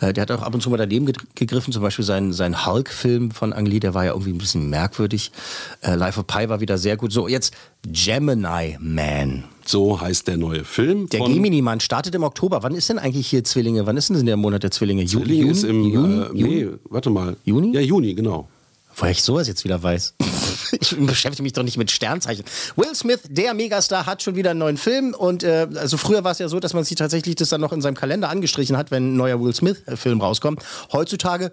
Äh, 0.00 0.12
der 0.12 0.22
hat 0.22 0.30
auch 0.32 0.42
ab 0.42 0.52
und 0.52 0.62
zu 0.62 0.68
mal 0.68 0.78
daneben 0.78 1.06
ge- 1.06 1.14
gegriffen, 1.36 1.72
zum 1.72 1.82
Beispiel 1.82 2.04
sein, 2.04 2.32
sein 2.32 2.66
Hulk-Film 2.66 3.30
von 3.30 3.52
Ang 3.52 3.66
Lee, 3.66 3.78
der 3.78 3.94
war 3.94 4.04
ja 4.04 4.10
irgendwie 4.12 4.32
ein 4.32 4.38
bisschen 4.38 4.68
merkwürdig. 4.68 5.30
Äh, 5.80 5.94
Life 5.94 6.18
of 6.18 6.26
Pi 6.26 6.48
war 6.48 6.58
wieder 6.60 6.76
sehr 6.76 6.96
gut. 6.96 7.12
So, 7.12 7.28
jetzt 7.28 7.54
Gemini 7.86 8.76
Man. 8.80 9.44
So 9.64 10.00
heißt 10.00 10.26
der 10.28 10.36
neue 10.36 10.64
Film. 10.64 11.08
Der 11.08 11.20
Gemini-Mann 11.20 11.80
startet 11.80 12.14
im 12.14 12.22
Oktober. 12.24 12.62
Wann 12.62 12.74
ist 12.74 12.88
denn 12.88 12.98
eigentlich 12.98 13.26
hier 13.28 13.42
Zwillinge? 13.44 13.86
Wann 13.86 13.96
ist 13.96 14.10
denn 14.10 14.24
der 14.26 14.36
Monat 14.36 14.62
der 14.62 14.70
Zwillinge? 14.70 15.02
Ju- 15.02 15.20
Zwilling 15.20 15.38
Juni? 15.40 15.50
ist 15.50 15.62
im 15.64 15.82
Juni? 15.84 16.14
äh, 16.20 16.26
Juni? 16.38 16.64
nee, 16.64 16.68
warte 16.88 17.10
mal. 17.10 17.36
Juni? 17.44 17.72
Ja, 17.74 17.80
Juni, 17.80 18.14
genau. 18.14 18.48
Woher 18.96 19.10
ich 19.12 19.22
sowas 19.22 19.46
jetzt 19.48 19.64
wieder 19.64 19.82
weiß. 19.82 20.14
Ich 20.80 20.96
beschäftige 20.96 21.42
mich 21.42 21.52
doch 21.52 21.62
nicht 21.62 21.78
mit 21.78 21.90
Sternzeichen. 21.90 22.44
Will 22.76 22.94
Smith, 22.94 23.20
der 23.28 23.54
Megastar, 23.54 24.06
hat 24.06 24.22
schon 24.22 24.36
wieder 24.36 24.50
einen 24.50 24.60
neuen 24.60 24.76
Film. 24.76 25.14
Und 25.14 25.42
äh, 25.42 25.66
also 25.74 25.96
früher 25.96 26.24
war 26.24 26.32
es 26.32 26.38
ja 26.38 26.48
so, 26.48 26.60
dass 26.60 26.74
man 26.74 26.84
sich 26.84 26.96
tatsächlich 26.96 27.36
das 27.36 27.48
dann 27.48 27.60
noch 27.60 27.72
in 27.72 27.80
seinem 27.80 27.94
Kalender 27.94 28.28
angestrichen 28.28 28.76
hat, 28.76 28.90
wenn 28.90 29.14
ein 29.14 29.16
neuer 29.16 29.40
Will 29.40 29.54
Smith-Film 29.54 30.20
rauskommt. 30.20 30.62
Heutzutage 30.92 31.52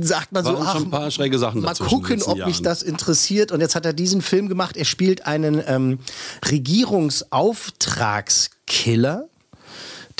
sagt 0.00 0.32
man 0.32 0.44
so, 0.44 0.54
Waren 0.54 0.72
schon 0.72 0.84
ein 0.84 0.90
paar 0.90 1.10
schräge 1.10 1.38
Sachen 1.38 1.60
mal 1.62 1.74
gucken, 1.74 2.22
ob 2.22 2.38
mich 2.38 2.56
Jahren. 2.56 2.62
das 2.62 2.82
interessiert. 2.82 3.52
Und 3.52 3.60
jetzt 3.60 3.74
hat 3.74 3.84
er 3.86 3.92
diesen 3.92 4.22
Film 4.22 4.48
gemacht. 4.48 4.76
Er 4.76 4.84
spielt 4.84 5.26
einen 5.26 5.62
ähm, 5.66 5.98
Regierungsauftragskiller 6.50 9.28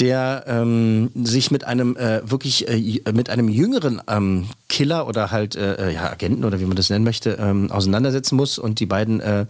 der 0.00 0.44
ähm, 0.46 1.10
sich 1.14 1.50
mit 1.50 1.64
einem 1.64 1.96
äh, 1.96 2.28
wirklich 2.28 2.68
äh, 2.68 3.00
mit 3.12 3.30
einem 3.30 3.48
jüngeren 3.48 4.02
ähm, 4.08 4.48
Killer 4.68 5.06
oder 5.06 5.30
halt 5.30 5.54
äh, 5.56 5.92
ja, 5.92 6.10
Agenten 6.10 6.44
oder 6.44 6.60
wie 6.60 6.64
man 6.64 6.76
das 6.76 6.90
nennen 6.90 7.04
möchte 7.04 7.38
ähm, 7.40 7.70
auseinandersetzen 7.70 8.36
muss 8.36 8.58
und 8.58 8.80
die 8.80 8.86
beiden 8.86 9.20
äh, 9.20 9.46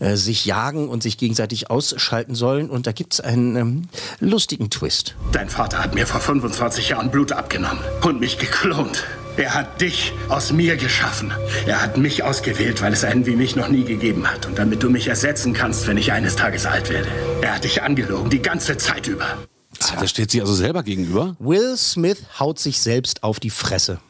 äh, 0.00 0.16
sich 0.16 0.46
jagen 0.46 0.88
und 0.88 1.02
sich 1.02 1.18
gegenseitig 1.18 1.70
ausschalten 1.70 2.34
sollen 2.34 2.70
und 2.70 2.86
da 2.86 2.92
gibt 2.92 3.14
es 3.14 3.20
einen 3.20 3.56
ähm, 3.56 3.82
lustigen 4.20 4.70
Twist. 4.70 5.14
Dein 5.32 5.50
Vater 5.50 5.82
hat 5.82 5.94
mir 5.94 6.06
vor 6.06 6.20
25 6.20 6.90
Jahren 6.90 7.10
Blut 7.10 7.32
abgenommen 7.32 7.82
und 8.02 8.20
mich 8.20 8.38
geklont. 8.38 9.04
Er 9.36 9.54
hat 9.54 9.80
dich 9.80 10.12
aus 10.28 10.52
mir 10.52 10.76
geschaffen. 10.76 11.32
Er 11.66 11.80
hat 11.80 11.96
mich 11.96 12.22
ausgewählt, 12.22 12.82
weil 12.82 12.92
es 12.92 13.02
einen 13.02 13.24
wie 13.24 13.34
mich 13.34 13.56
noch 13.56 13.68
nie 13.68 13.84
gegeben 13.84 14.30
hat. 14.30 14.44
Und 14.44 14.58
damit 14.58 14.82
du 14.82 14.90
mich 14.90 15.08
ersetzen 15.08 15.54
kannst, 15.54 15.86
wenn 15.86 15.96
ich 15.96 16.12
eines 16.12 16.36
Tages 16.36 16.66
alt 16.66 16.90
werde. 16.90 17.08
Er 17.40 17.54
hat 17.54 17.64
dich 17.64 17.82
angelogen, 17.82 18.28
die 18.28 18.42
ganze 18.42 18.76
Zeit 18.76 19.06
über. 19.06 19.38
Ah, 19.80 20.00
der 20.00 20.06
steht 20.06 20.30
sich 20.30 20.40
also 20.40 20.54
selber 20.54 20.82
gegenüber. 20.82 21.36
Will 21.38 21.76
Smith 21.76 22.18
haut 22.38 22.58
sich 22.58 22.78
selbst 22.80 23.22
auf 23.22 23.40
die 23.40 23.50
Fresse. 23.50 24.00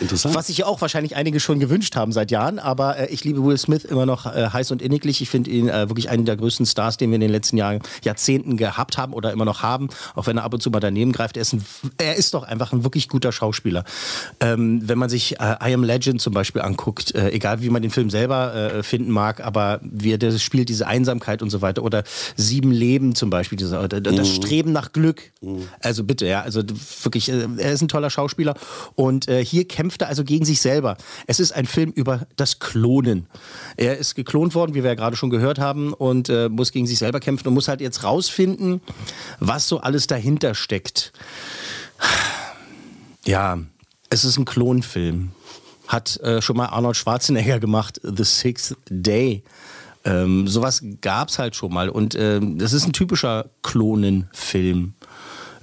Interessant. 0.00 0.34
Was 0.34 0.48
sich 0.48 0.58
ja 0.58 0.66
auch 0.66 0.80
wahrscheinlich 0.80 1.16
einige 1.16 1.40
schon 1.40 1.60
gewünscht 1.60 1.96
haben 1.96 2.12
seit 2.12 2.30
Jahren, 2.30 2.58
aber 2.58 2.98
äh, 2.98 3.06
ich 3.06 3.24
liebe 3.24 3.44
Will 3.44 3.56
Smith 3.56 3.84
immer 3.84 4.06
noch 4.06 4.26
äh, 4.26 4.48
heiß 4.52 4.70
und 4.72 4.82
inniglich. 4.82 5.20
Ich 5.22 5.30
finde 5.30 5.50
ihn 5.50 5.68
äh, 5.68 5.88
wirklich 5.88 6.10
einen 6.10 6.24
der 6.24 6.36
größten 6.36 6.66
Stars, 6.66 6.96
den 6.96 7.10
wir 7.10 7.14
in 7.14 7.20
den 7.20 7.30
letzten 7.30 7.56
Jahren, 7.56 7.80
Jahrzehnten 8.02 8.56
gehabt 8.56 8.98
haben 8.98 9.12
oder 9.12 9.32
immer 9.32 9.44
noch 9.44 9.62
haben, 9.62 9.88
auch 10.14 10.26
wenn 10.26 10.36
er 10.36 10.44
ab 10.44 10.52
und 10.52 10.62
zu 10.62 10.70
mal 10.70 10.80
daneben 10.80 11.12
greift. 11.12 11.36
Er 11.36 11.42
ist, 11.42 11.52
ein, 11.52 11.64
er 11.98 12.16
ist 12.16 12.34
doch 12.34 12.42
einfach 12.42 12.72
ein 12.72 12.84
wirklich 12.84 13.08
guter 13.08 13.32
Schauspieler. 13.32 13.84
Ähm, 14.40 14.82
wenn 14.86 14.98
man 14.98 15.08
sich 15.08 15.40
äh, 15.40 15.56
I 15.62 15.74
Am 15.74 15.84
Legend 15.84 16.20
zum 16.20 16.34
Beispiel 16.34 16.62
anguckt, 16.62 17.14
äh, 17.14 17.30
egal 17.30 17.62
wie 17.62 17.70
man 17.70 17.82
den 17.82 17.90
Film 17.90 18.10
selber 18.10 18.54
äh, 18.54 18.82
finden 18.82 19.10
mag, 19.10 19.40
aber 19.44 19.80
wie 19.82 20.12
er 20.12 20.18
das 20.18 20.42
spielt, 20.42 20.68
diese 20.68 20.86
Einsamkeit 20.86 21.40
und 21.42 21.50
so 21.50 21.62
weiter 21.62 21.82
oder 21.82 22.02
Sieben 22.36 22.72
Leben 22.72 23.14
zum 23.14 23.30
Beispiel, 23.30 23.56
diese, 23.56 23.78
äh, 23.78 23.88
das 23.88 24.28
Streben 24.28 24.72
nach 24.72 24.92
Glück. 24.92 25.32
Also 25.80 26.04
bitte, 26.04 26.26
ja, 26.26 26.42
also 26.42 26.62
wirklich, 27.02 27.28
er 27.28 27.72
ist 27.72 27.82
ein 27.82 27.88
toller 27.88 28.10
Schauspieler 28.10 28.54
und 28.94 29.13
äh, 29.28 29.44
hier 29.44 29.66
kämpft 29.66 30.02
er 30.02 30.08
also 30.08 30.24
gegen 30.24 30.44
sich 30.44 30.60
selber. 30.60 30.96
Es 31.26 31.40
ist 31.40 31.52
ein 31.52 31.66
Film 31.66 31.90
über 31.90 32.26
das 32.36 32.58
Klonen. 32.58 33.26
Er 33.76 33.98
ist 33.98 34.14
geklont 34.14 34.54
worden, 34.54 34.74
wie 34.74 34.82
wir 34.82 34.90
ja 34.90 34.94
gerade 34.94 35.16
schon 35.16 35.30
gehört 35.30 35.58
haben, 35.58 35.92
und 35.92 36.28
äh, 36.28 36.48
muss 36.48 36.72
gegen 36.72 36.86
sich 36.86 36.98
selber 36.98 37.20
kämpfen 37.20 37.48
und 37.48 37.54
muss 37.54 37.68
halt 37.68 37.80
jetzt 37.80 38.04
rausfinden, 38.04 38.80
was 39.40 39.68
so 39.68 39.80
alles 39.80 40.06
dahinter 40.06 40.54
steckt. 40.54 41.12
Ja, 43.24 43.58
es 44.10 44.24
ist 44.24 44.38
ein 44.38 44.44
Klonfilm. 44.44 45.32
Hat 45.88 46.18
äh, 46.20 46.40
schon 46.40 46.56
mal 46.56 46.66
Arnold 46.66 46.96
Schwarzenegger 46.96 47.60
gemacht, 47.60 48.00
The 48.02 48.24
Sixth 48.24 48.76
Day. 48.88 49.42
Ähm, 50.04 50.46
sowas 50.46 50.82
gab 51.00 51.28
es 51.28 51.38
halt 51.38 51.56
schon 51.56 51.72
mal. 51.72 51.88
Und 51.88 52.14
ähm, 52.14 52.58
das 52.58 52.72
ist 52.72 52.86
ein 52.86 52.92
typischer 52.92 53.46
Klonenfilm. 53.62 54.94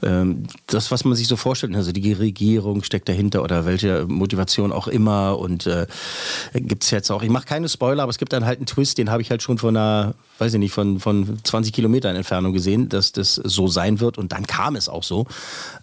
Ähm, 0.04 0.46
das, 0.68 0.92
was 0.92 1.06
man 1.06 1.16
sich 1.16 1.28
so 1.28 1.36
vorstellt, 1.36 1.76
also 1.76 1.92
die 1.92 2.14
Regierung 2.14 2.84
steckt 2.84 3.10
dahinter 3.10 3.44
oder 3.44 3.66
welche 3.66 4.06
Motivation 4.08 4.72
auch 4.72 4.88
immer. 4.88 5.38
Und 5.38 5.68
äh, 5.68 5.88
gibt 6.54 6.84
es 6.84 6.92
jetzt 6.92 7.12
auch, 7.12 7.24
ich 7.24 7.30
mache 7.30 7.46
keine 7.46 7.70
Spoiler, 7.70 8.04
aber 8.04 8.10
es 8.10 8.18
gibt 8.18 8.34
dann 8.34 8.46
halt 8.46 8.60
einen 8.60 8.66
Twist, 8.66 8.98
den 8.98 9.12
habe 9.12 9.22
ich 9.22 9.30
halt 9.30 9.44
schon 9.44 9.58
von 9.58 9.76
einer, 9.76 10.16
weiß 10.40 10.54
ich 10.54 10.60
nicht, 10.60 10.74
von, 10.74 11.00
von 11.00 11.40
20 11.44 11.74
Kilometern 11.74 12.16
Entfernung 12.16 12.54
gesehen, 12.54 12.90
dass 12.90 13.12
das 13.12 13.36
so 13.36 13.68
sein 13.68 14.00
wird. 14.00 14.18
Und 14.18 14.32
dann 14.32 14.48
kam 14.48 14.76
es 14.76 14.90
auch 14.90 15.04
so. 15.04 15.28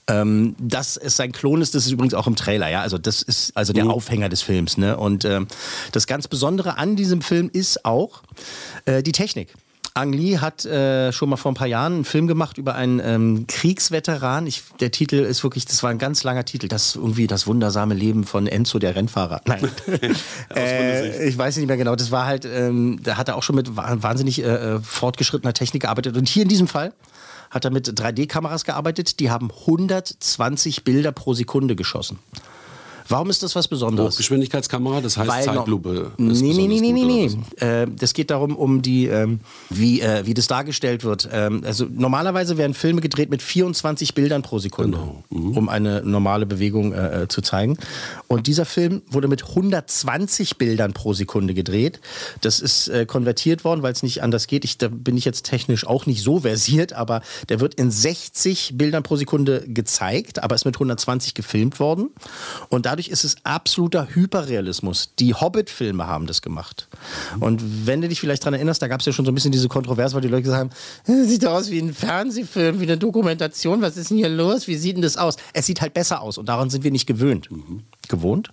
Ähm, 0.08 0.56
dass 0.58 0.96
es 0.96 1.16
sein 1.16 1.32
Klon 1.32 1.60
ist, 1.60 1.74
das 1.74 1.86
ist 1.86 1.92
übrigens 1.92 2.14
auch 2.14 2.26
im 2.26 2.36
Trailer, 2.36 2.68
ja. 2.68 2.80
Also 2.80 2.98
das 2.98 3.22
ist 3.22 3.56
also 3.56 3.72
der 3.72 3.88
Aufhänger 3.88 4.28
des 4.28 4.42
Films. 4.42 4.78
Ne? 4.78 4.96
Und 4.96 5.24
ähm, 5.24 5.46
das 5.92 6.06
ganz 6.06 6.28
Besondere 6.28 6.78
an 6.78 6.96
diesem 6.96 7.20
Film 7.20 7.50
ist 7.52 7.84
auch 7.84 8.22
äh, 8.86 9.02
die 9.02 9.12
Technik. 9.12 9.54
Ang 9.98 10.12
Lee 10.12 10.38
hat 10.38 10.64
äh, 10.64 11.12
schon 11.12 11.28
mal 11.28 11.36
vor 11.36 11.50
ein 11.52 11.54
paar 11.54 11.66
Jahren 11.66 11.92
einen 11.94 12.04
Film 12.04 12.26
gemacht 12.26 12.56
über 12.58 12.74
einen 12.74 13.00
ähm, 13.02 13.46
Kriegsveteran. 13.48 14.46
Ich, 14.46 14.62
der 14.80 14.90
Titel 14.90 15.16
ist 15.16 15.42
wirklich, 15.42 15.64
das 15.66 15.82
war 15.82 15.90
ein 15.90 15.98
ganz 15.98 16.22
langer 16.24 16.44
Titel. 16.44 16.68
Das 16.68 16.86
ist 16.86 16.96
irgendwie 16.96 17.26
das 17.26 17.46
wundersame 17.46 17.94
Leben 17.94 18.24
von 18.24 18.46
Enzo, 18.46 18.78
der 18.78 18.94
Rennfahrer. 18.94 19.40
Nein, 19.46 19.68
äh, 20.54 21.28
ich 21.28 21.36
weiß 21.36 21.56
nicht 21.56 21.66
mehr 21.66 21.76
genau. 21.76 21.96
Das 21.96 22.10
war 22.10 22.26
halt, 22.26 22.44
ähm, 22.44 23.00
da 23.02 23.16
hat 23.16 23.28
er 23.28 23.36
auch 23.36 23.42
schon 23.42 23.56
mit 23.56 23.76
wa- 23.76 23.96
wahnsinnig 24.00 24.42
äh, 24.42 24.78
fortgeschrittener 24.80 25.52
Technik 25.52 25.82
gearbeitet. 25.82 26.16
Und 26.16 26.28
hier 26.28 26.44
in 26.44 26.48
diesem 26.48 26.68
Fall 26.68 26.92
hat 27.50 27.64
er 27.64 27.70
mit 27.70 27.88
3D-Kameras 27.88 28.64
gearbeitet. 28.64 29.20
Die 29.20 29.30
haben 29.30 29.50
120 29.50 30.84
Bilder 30.84 31.12
pro 31.12 31.34
Sekunde 31.34 31.76
geschossen. 31.76 32.18
Warum 33.08 33.30
ist 33.30 33.42
das 33.42 33.54
was 33.54 33.68
Besonderes? 33.68 34.14
Hochgeschwindigkeitskamera, 34.14 35.00
das 35.00 35.16
heißt 35.16 35.28
Weil 35.28 35.44
Zeitlupe. 35.44 36.12
ist 36.18 36.42
Nee, 36.42 36.52
nee, 36.52 36.66
nee, 36.66 36.80
nee, 36.80 36.92
nee, 36.92 37.04
nee. 37.60 37.64
Äh, 37.64 37.86
das 37.98 38.12
geht 38.12 38.30
darum, 38.30 38.54
um 38.56 38.82
die, 38.82 39.06
ähm, 39.06 39.40
wie, 39.70 40.00
äh, 40.00 40.26
wie 40.26 40.34
das 40.34 40.46
dargestellt 40.46 41.04
wird. 41.04 41.28
Ähm, 41.32 41.62
also 41.64 41.86
normalerweise 41.90 42.58
werden 42.58 42.74
Filme 42.74 43.00
gedreht 43.00 43.30
mit 43.30 43.40
24 43.42 44.14
Bildern 44.14 44.42
pro 44.42 44.58
Sekunde, 44.58 44.98
Genau. 44.98 45.24
um 45.58 45.68
eine 45.68 46.02
normale 46.02 46.44
Bewegung 46.46 46.92
äh, 46.92 47.22
äh, 47.22 47.28
zu 47.28 47.40
zeigen. 47.40 47.78
Und 48.26 48.46
dieser 48.46 48.64
Film 48.66 49.02
wurde 49.10 49.28
mit 49.28 49.48
120 49.48 50.58
Bildern 50.58 50.92
pro 50.92 51.14
Sekunde 51.14 51.54
gedreht. 51.54 52.00
Das 52.42 52.60
ist 52.60 52.88
äh, 52.88 53.06
konvertiert 53.06 53.64
worden, 53.64 53.82
weil 53.82 53.92
es 53.92 54.02
nicht 54.02 54.22
anders 54.22 54.46
geht. 54.46 54.64
Ich, 54.64 54.76
da 54.78 54.88
bin 54.88 55.16
ich 55.16 55.24
jetzt 55.24 55.44
technisch 55.44 55.86
auch 55.86 56.06
nicht 56.06 56.22
so 56.22 56.40
versiert, 56.40 56.92
aber 56.92 57.22
der 57.48 57.60
wird 57.60 57.74
in 57.74 57.90
60 57.90 58.72
Bildern 58.76 59.02
pro 59.02 59.16
Sekunde 59.16 59.64
gezeigt, 59.66 60.42
aber 60.42 60.54
ist 60.54 60.64
mit 60.64 60.76
120 60.76 61.34
gefilmt 61.34 61.80
worden. 61.80 62.10
Und 62.68 62.84
dadurch 62.86 62.97
ist 63.06 63.24
es 63.24 63.36
absoluter 63.44 64.08
Hyperrealismus. 64.12 65.10
Die 65.20 65.34
Hobbit-Filme 65.34 66.06
haben 66.06 66.26
das 66.26 66.42
gemacht. 66.42 66.88
Und 67.38 67.86
wenn 67.86 68.00
du 68.00 68.08
dich 68.08 68.18
vielleicht 68.18 68.42
daran 68.42 68.54
erinnerst, 68.54 68.82
da 68.82 68.88
gab 68.88 69.00
es 69.00 69.06
ja 69.06 69.12
schon 69.12 69.24
so 69.24 69.30
ein 69.30 69.34
bisschen 69.34 69.52
diese 69.52 69.68
Kontroverse, 69.68 70.14
weil 70.16 70.22
die 70.22 70.28
Leute 70.28 70.42
gesagt 70.42 70.60
haben, 70.60 70.70
"Das 71.06 71.28
sieht 71.28 71.44
doch 71.44 71.52
aus 71.52 71.70
wie 71.70 71.78
ein 71.78 71.94
Fernsehfilm, 71.94 72.80
wie 72.80 72.84
eine 72.84 72.98
Dokumentation, 72.98 73.80
was 73.82 73.96
ist 73.96 74.10
denn 74.10 74.16
hier 74.16 74.28
los? 74.28 74.66
Wie 74.66 74.76
sieht 74.76 74.96
denn 74.96 75.02
das 75.02 75.16
aus? 75.16 75.36
Es 75.52 75.66
sieht 75.66 75.80
halt 75.80 75.94
besser 75.94 76.20
aus 76.20 76.38
und 76.38 76.48
daran 76.48 76.70
sind 76.70 76.82
wir 76.82 76.90
nicht 76.90 77.06
gewöhnt. 77.06 77.48
Gewohnt? 78.08 78.50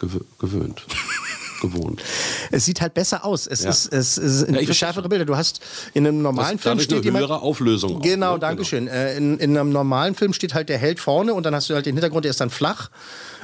gewö 0.00 0.20
gewöhnt. 0.38 0.82
Gewohnt. 1.60 2.02
Es 2.50 2.64
sieht 2.64 2.80
halt 2.80 2.94
besser 2.94 3.24
aus. 3.24 3.46
Es 3.46 3.62
Ja. 3.62 3.70
ist, 3.70 3.92
es 3.92 4.18
ist 4.18 4.48
Ja, 4.50 4.74
schärfere 4.74 5.08
Bilder. 5.08 5.24
Du 5.24 5.36
hast 5.36 5.60
in 5.94 6.06
einem 6.06 6.22
normalen 6.22 6.56
Das- 6.56 6.62
Film 6.62 6.80
steht 6.80 6.96
eine 6.98 7.04
jemand. 7.04 7.24
höhere 7.26 7.42
Auflösung 7.42 8.00
Genau, 8.00 8.34
ne? 8.34 8.38
danke 8.40 8.64
schön. 8.64 8.88
Äh, 8.88 9.16
in, 9.16 9.38
in 9.38 9.56
einem 9.56 9.70
normalen 9.70 10.14
Film 10.14 10.32
steht 10.32 10.54
halt 10.54 10.68
der 10.68 10.78
Held 10.78 11.00
vorne 11.00 11.34
und 11.34 11.44
dann 11.44 11.54
hast 11.54 11.68
du 11.70 11.74
halt 11.74 11.86
den 11.86 11.94
Hintergrund, 11.94 12.24
der 12.24 12.30
ist 12.30 12.40
dann 12.40 12.50
flach 12.50 12.90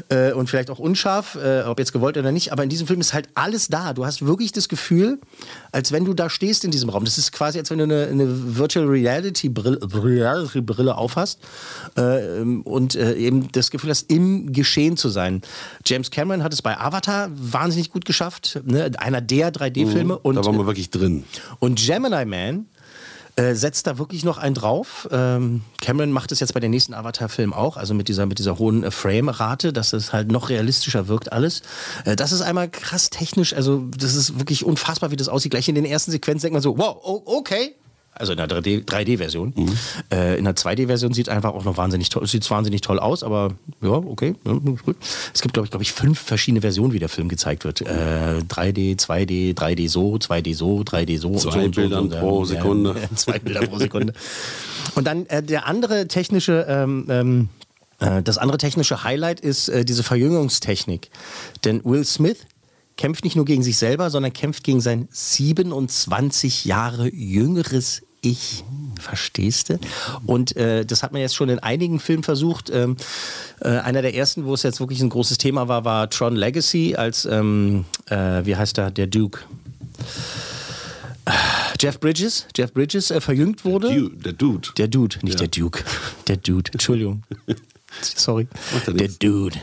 äh, 0.09 0.33
und 0.33 0.49
vielleicht 0.49 0.71
auch 0.71 0.79
unscharf, 0.79 1.37
äh, 1.37 1.63
ob 1.63 1.79
jetzt 1.79 1.93
gewollt 1.93 2.17
oder 2.17 2.33
nicht. 2.33 2.53
Aber 2.53 2.63
in 2.63 2.69
diesem 2.69 2.87
Film 2.87 3.01
ist 3.01 3.13
halt 3.13 3.29
alles 3.35 3.69
da. 3.69 3.93
Du 3.93 4.07
hast 4.07 4.25
wirklich 4.27 4.53
das 4.53 4.69
Gefühl, 4.69 5.19
als 5.73 5.93
wenn 5.93 6.05
du 6.05 6.15
da 6.15 6.31
stehst 6.31 6.65
in 6.65 6.71
diesem 6.71 6.89
Raum. 6.89 7.05
Das 7.05 7.19
ist 7.19 7.33
quasi, 7.33 7.59
als 7.59 7.71
wenn 7.71 7.79
du 7.79 7.85
eine, 7.85 8.07
eine 8.07 8.57
Virtual 8.57 8.87
Reality 8.87 9.49
Brille, 9.51 9.79
Reality 9.93 10.61
Brille 10.63 10.97
aufhast 10.97 11.39
äh, 11.97 12.41
und 12.65 12.95
äh, 12.95 13.15
eben 13.15 13.53
das 13.53 13.71
Gefühl 13.71 13.91
hast, 13.91 14.11
im 14.11 14.53
Geschehen 14.53 14.97
zu 14.97 15.09
sein. 15.11 15.43
James 15.85 16.11
Cameron 16.11 16.43
hat 16.43 16.53
es 16.55 16.63
bei 16.63 16.79
Avatar 16.79 17.29
wahnsinnig 17.35 17.91
gut 17.91 18.06
geschafft. 18.07 18.61
Ne? 18.65 18.91
Einer 18.99 19.21
der 19.21 19.53
3D-Filme. 19.53 20.15
Mhm, 20.15 20.21
und 20.23 20.35
da 20.37 20.45
waren 20.45 20.57
wir 20.57 20.67
wirklich 20.67 20.91
drin. 20.91 21.25
und 21.59 21.85
Gemini 21.85 22.25
Man 22.25 22.67
äh, 23.37 23.55
setzt 23.55 23.87
da 23.87 23.99
wirklich 23.99 24.25
noch 24.25 24.39
einen 24.39 24.55
drauf. 24.55 25.07
Ähm, 25.13 25.61
Cameron 25.83 26.11
macht 26.11 26.33
es 26.33 26.41
jetzt 26.41 26.55
bei 26.55 26.61
den 26.61 26.71
nächsten 26.71 26.95
Avatar-Filmen 26.95 27.53
auch, 27.53 27.77
also 27.77 27.93
mit 27.93 28.09
dieser, 28.09 28.25
mit 28.25 28.39
dieser 28.39 28.59
hohen 28.59 28.83
äh, 28.83 28.91
Frame-Rate, 28.91 29.75
dass 29.75 29.93
es 29.93 30.15
halt 30.15 30.33
noch 30.33 30.49
realistischer 30.49 31.07
wirkt 31.09 31.33
alles. 31.33 31.61
Äh, 32.07 32.17
das 32.17 32.33
ist 32.33 32.41
einmal 32.41 32.71
krass 32.71 33.11
technisch, 33.11 33.53
also 33.53 33.85
das 33.97 34.15
ist 34.15 34.39
wirklich 34.39 34.65
unfassbar, 34.65 35.11
wie 35.11 35.17
das 35.17 35.29
aussieht. 35.29 35.51
Gleich 35.51 35.69
in 35.69 35.75
den 35.75 35.85
ersten 35.85 36.13
Sequenzen 36.13 36.47
denkt 36.47 36.55
man 36.55 36.63
so, 36.63 36.79
wow, 36.79 36.97
okay. 37.27 37.75
Also 38.19 38.33
in 38.33 38.39
der 38.39 38.49
3D 38.49 38.85
3D-Version. 38.85 39.53
Äh, 40.13 40.39
in 40.39 40.45
der 40.45 40.57
2D-Version 40.57 41.13
sieht 41.13 41.29
einfach 41.29 41.53
auch 41.53 41.65
noch 41.65 41.77
wahnsinnig 41.77 42.09
toll, 42.09 42.27
sieht 42.27 42.49
wahnsinnig 42.51 42.81
toll 42.81 42.99
aus, 42.99 43.23
aber 43.23 43.53
ja, 43.83 43.91
okay, 43.91 44.35
ja, 44.45 44.53
gut. 44.55 44.97
Es 45.35 45.43
gibt, 45.43 45.53
glaube 45.53 45.67
ich, 45.67 45.71
glaube 45.71 45.83
ich, 45.83 45.93
fünf 45.93 46.19
verschiedene 46.19 46.63
Versionen, 46.63 46.95
wie 46.95 46.99
der 46.99 47.11
Film 47.11 47.29
gezeigt 47.29 47.65
wird. 47.65 47.83
Äh, 47.83 48.41
3D, 48.49 48.99
2D, 48.99 49.55
3D 49.55 49.89
so, 49.89 50.15
2D 50.15 50.55
so, 50.55 50.81
3D 50.81 51.19
so. 51.19 51.35
Zwei 51.35 51.65
so 51.65 51.71
Bildern 51.71 52.11
so. 52.11 52.17
pro 52.17 52.45
Sekunde. 52.47 52.97
ja, 52.99 53.09
zwei 53.17 53.39
Bilder 53.39 53.67
pro 53.67 53.79
Sekunde. 53.79 54.15
Und 54.95 55.07
dann 55.07 55.27
äh, 55.27 55.43
der 55.43 55.67
andere 55.67 56.09
technische, 56.09 56.65
ähm, 56.69 57.07
ähm, 57.11 57.49
äh, 58.01 58.23
das 58.23 58.39
andere 58.39 58.57
technische 58.57 59.05
Highlight 59.05 59.41
ist 59.41 59.69
äh, 59.69 59.85
diese 59.85 60.03
Verjüngungstechnik. 60.03 61.11
Denn 61.65 61.85
Will 61.85 62.05
Smith 62.05 62.39
kämpft 62.97 63.25
nicht 63.25 63.37
nur 63.37 63.45
gegen 63.45 63.63
sich 63.63 63.77
selber, 63.77 64.11
sondern 64.11 64.33
kämpft 64.33 64.65
gegen 64.65 64.81
sein 64.81 65.09
27 65.11 66.65
Jahre 66.65 67.13
jüngeres 67.13 68.03
Ich. 68.23 68.65
Verstehst 68.99 69.69
du? 69.69 69.79
Und 70.25 70.57
äh, 70.57 70.85
das 70.87 71.03
hat 71.03 71.13
man 71.13 71.21
jetzt 71.21 71.37
schon 71.37 71.49
in 71.51 71.59
einigen 71.59 72.01
Filmen 72.01 72.23
versucht. 72.23 72.71
Ähm, 72.71 72.97
äh, 73.61 73.69
einer 73.69 74.01
der 74.03 74.15
ersten, 74.15 74.47
wo 74.47 74.55
es 74.55 74.63
jetzt 74.63 74.81
wirklich 74.81 75.01
ein 75.03 75.11
großes 75.11 75.37
Thema 75.39 75.69
war, 75.69 75.85
war 75.85 76.09
Tron 76.11 76.35
Legacy 76.35 76.97
als, 76.97 77.27
ähm, 77.27 77.85
äh, 78.09 78.45
wie 78.47 78.57
heißt 78.57 78.79
er, 78.79 78.91
der 78.91 79.07
Duke. 79.07 79.41
Jeff 81.81 82.01
Bridges, 82.01 82.47
Jeff 82.57 82.73
Bridges 82.73 83.11
äh, 83.11 83.21
verjüngt 83.21 83.65
wurde. 83.65 83.95
Du, 83.95 84.09
der 84.09 84.33
Dude. 84.33 84.69
Der 84.79 84.89
Dude, 84.89 85.19
nicht 85.23 85.35
Ja. 85.35 85.47
der 85.47 85.49
Duke. 85.49 85.85
Der 86.27 86.37
Dude, 86.39 86.73
Entschuldigung. 86.73 87.23
Sorry. 88.01 88.47
Der. 88.87 89.09
Dude. 89.09 89.57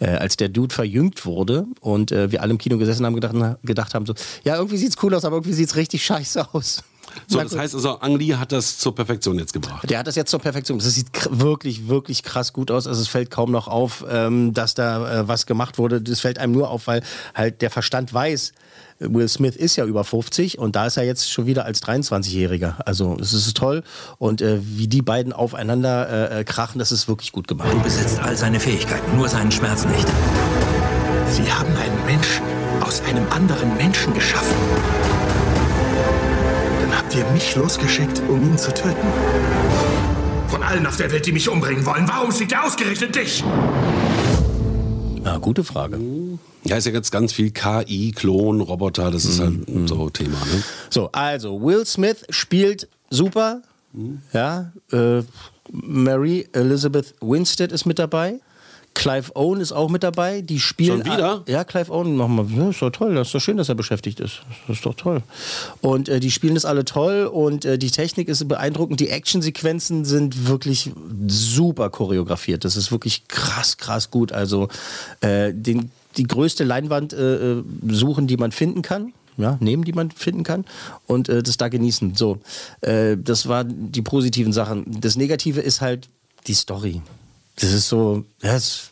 Äh, 0.00 0.06
als 0.06 0.36
der 0.36 0.48
Dude 0.48 0.74
verjüngt 0.74 1.26
wurde 1.26 1.66
und 1.80 2.12
äh, 2.12 2.32
wir 2.32 2.42
alle 2.42 2.52
im 2.52 2.58
Kino 2.58 2.78
gesessen 2.78 3.06
haben, 3.06 3.14
gedacht, 3.14 3.58
gedacht 3.62 3.94
haben 3.94 4.06
so, 4.06 4.14
ja, 4.44 4.56
irgendwie 4.56 4.76
sieht's 4.76 4.96
cool 5.02 5.14
aus, 5.14 5.24
aber 5.24 5.36
irgendwie 5.36 5.54
sieht's 5.54 5.76
richtig 5.76 6.04
scheiße 6.04 6.54
aus. 6.54 6.82
So, 7.26 7.40
das 7.40 7.56
heißt 7.56 7.74
also, 7.74 8.00
Ang 8.00 8.18
Lee 8.18 8.34
hat 8.34 8.52
das 8.52 8.78
zur 8.78 8.94
Perfektion 8.94 9.38
jetzt 9.38 9.52
gebracht. 9.52 9.88
Der 9.88 9.98
hat 9.98 10.06
das 10.06 10.16
jetzt 10.16 10.30
zur 10.30 10.40
Perfektion. 10.40 10.78
Das 10.78 10.94
sieht 10.94 11.08
wirklich, 11.30 11.88
wirklich 11.88 12.22
krass 12.22 12.52
gut 12.52 12.70
aus. 12.70 12.86
Also 12.86 13.00
es 13.00 13.08
fällt 13.08 13.30
kaum 13.30 13.50
noch 13.50 13.68
auf, 13.68 14.04
ähm, 14.08 14.54
dass 14.54 14.74
da 14.74 15.20
äh, 15.20 15.28
was 15.28 15.46
gemacht 15.46 15.78
wurde. 15.78 16.00
Das 16.00 16.20
fällt 16.20 16.38
einem 16.38 16.52
nur 16.52 16.70
auf, 16.70 16.86
weil 16.86 17.02
halt 17.34 17.62
der 17.62 17.70
Verstand 17.70 18.12
weiß, 18.12 18.52
Will 19.00 19.28
Smith 19.28 19.56
ist 19.56 19.76
ja 19.76 19.84
über 19.84 20.04
50 20.04 20.58
und 20.58 20.76
da 20.76 20.86
ist 20.86 20.96
er 20.96 21.04
jetzt 21.04 21.30
schon 21.30 21.46
wieder 21.46 21.64
als 21.64 21.82
23-Jähriger. 21.82 22.76
Also 22.86 23.16
es 23.20 23.32
ist 23.32 23.56
toll 23.56 23.82
und 24.18 24.40
äh, 24.40 24.58
wie 24.62 24.88
die 24.88 25.02
beiden 25.02 25.32
aufeinander 25.32 26.30
äh, 26.30 26.40
äh, 26.40 26.44
krachen, 26.44 26.78
das 26.78 26.92
ist 26.92 27.08
wirklich 27.08 27.32
gut 27.32 27.48
gemacht. 27.48 27.72
Du 27.72 27.80
besitzt 27.80 28.20
all 28.20 28.36
seine 28.36 28.60
Fähigkeiten, 28.60 29.16
nur 29.16 29.28
seinen 29.28 29.50
Schmerz 29.50 29.84
nicht. 29.84 30.06
Sie 31.30 31.52
haben 31.52 31.74
einen 31.76 32.06
Menschen 32.06 32.44
aus 32.80 33.00
einem 33.02 33.26
anderen 33.30 33.76
Menschen 33.76 34.14
geschaffen. 34.14 34.54
Habt 36.94 37.12
ihr 37.16 37.24
mich 37.32 37.56
losgeschickt, 37.56 38.22
um 38.28 38.40
ihn 38.40 38.56
zu 38.56 38.72
töten. 38.72 39.06
Von 40.46 40.62
allen 40.62 40.86
auf 40.86 40.96
der 40.96 41.10
Welt, 41.10 41.26
die 41.26 41.32
mich 41.32 41.48
umbringen 41.48 41.84
wollen, 41.84 42.06
warum 42.06 42.30
schickt 42.30 42.52
er 42.52 42.64
ausgerechnet 42.64 43.16
dich? 43.16 43.42
Ja, 45.24 45.38
gute 45.38 45.64
Frage. 45.64 45.98
Ja, 46.62 46.76
ist 46.76 46.86
ja 46.86 46.92
jetzt 46.92 47.10
ganz 47.10 47.32
viel 47.32 47.50
KI, 47.50 48.12
Klon, 48.12 48.60
Roboter, 48.60 49.10
das 49.10 49.24
ist 49.24 49.40
halt 49.40 49.54
so 49.86 50.08
Thema. 50.10 50.38
Ne? 50.38 50.62
So, 50.88 51.10
also 51.10 51.60
Will 51.60 51.84
Smith 51.84 52.24
spielt 52.30 52.88
super. 53.10 53.62
Ja, 54.32 54.70
äh, 54.92 55.22
Mary 55.72 56.46
Elizabeth 56.52 57.14
Winstead 57.20 57.72
ist 57.72 57.86
mit 57.86 57.98
dabei. 57.98 58.40
Clive 58.94 59.34
Owen 59.34 59.60
ist 59.60 59.72
auch 59.72 59.90
mit 59.90 60.02
dabei. 60.02 60.40
Die 60.40 60.60
spielen 60.60 61.04
Schon 61.04 61.12
wieder? 61.12 61.42
Ja, 61.46 61.64
Clive 61.64 61.92
Owen 61.92 62.16
nochmal. 62.16 62.46
Ja, 62.56 62.70
ist 62.70 62.80
doch 62.80 62.90
toll. 62.90 63.14
Das 63.14 63.28
ist 63.28 63.34
doch 63.34 63.40
schön, 63.40 63.56
dass 63.56 63.68
er 63.68 63.74
beschäftigt 63.74 64.20
ist. 64.20 64.42
Das 64.66 64.76
ist 64.76 64.86
doch 64.86 64.94
toll. 64.94 65.22
Und 65.80 66.08
äh, 66.08 66.20
die 66.20 66.30
spielen 66.30 66.54
das 66.54 66.64
alle 66.64 66.84
toll 66.84 67.26
und 67.26 67.64
äh, 67.64 67.76
die 67.76 67.90
Technik 67.90 68.28
ist 68.28 68.46
beeindruckend. 68.46 69.00
Die 69.00 69.08
Actionsequenzen 69.08 70.04
sind 70.04 70.46
wirklich 70.48 70.92
super 71.26 71.90
choreografiert. 71.90 72.64
Das 72.64 72.76
ist 72.76 72.92
wirklich 72.92 73.28
krass, 73.28 73.76
krass 73.76 74.10
gut. 74.10 74.32
Also 74.32 74.68
äh, 75.20 75.52
den, 75.52 75.90
die 76.16 76.24
größte 76.24 76.64
Leinwand 76.64 77.12
äh, 77.12 77.52
äh, 77.58 77.64
suchen, 77.88 78.26
die 78.26 78.36
man 78.36 78.52
finden 78.52 78.82
kann 78.82 79.12
ja, 79.36 79.56
nehmen, 79.60 79.84
die 79.84 79.92
man 79.92 80.10
finden 80.10 80.44
kann 80.44 80.64
und 81.06 81.28
äh, 81.28 81.42
das 81.42 81.56
da 81.56 81.68
genießen. 81.68 82.14
So, 82.14 82.38
äh, 82.80 83.16
das 83.16 83.48
waren 83.48 83.90
die 83.92 84.02
positiven 84.02 84.52
Sachen. 84.52 85.00
Das 85.00 85.16
Negative 85.16 85.60
ist 85.60 85.80
halt 85.80 86.08
die 86.46 86.54
Story. 86.54 87.02
Das 87.56 87.72
ist 87.72 87.88
so, 87.88 88.24
ja, 88.42 88.54
es, 88.54 88.90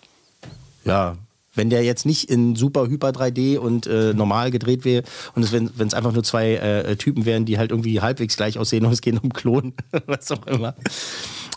ja 0.85 1.16
wenn 1.55 1.70
der 1.70 1.83
jetzt 1.85 2.07
nicht 2.07 2.31
in 2.31 2.57
super 2.57 2.87
hyper 2.87 3.11
3D 3.11 3.59
und 3.59 3.87
äh, 3.87 4.14
normal 4.14 4.51
gedreht 4.51 4.85
wäre 4.85 5.05
und 5.35 5.42
es, 5.42 5.53
wenn 5.53 5.70
es 5.79 5.94
einfach 5.94 6.12
nur 6.12 6.25
zwei 6.25 6.55
äh, 6.55 6.96
Typen 6.96 7.25
wären, 7.25 7.44
die 7.44 7.59
halt 7.59 7.70
irgendwie 7.70 8.01
halbwegs 8.01 8.37
gleich 8.37 8.59
aussehen 8.59 8.87
und 8.87 8.92
es 8.92 9.01
geht 9.01 9.22
um 9.22 9.33
Klonen, 9.33 9.75
was 10.07 10.31
auch 10.33 10.46
immer. 10.46 10.75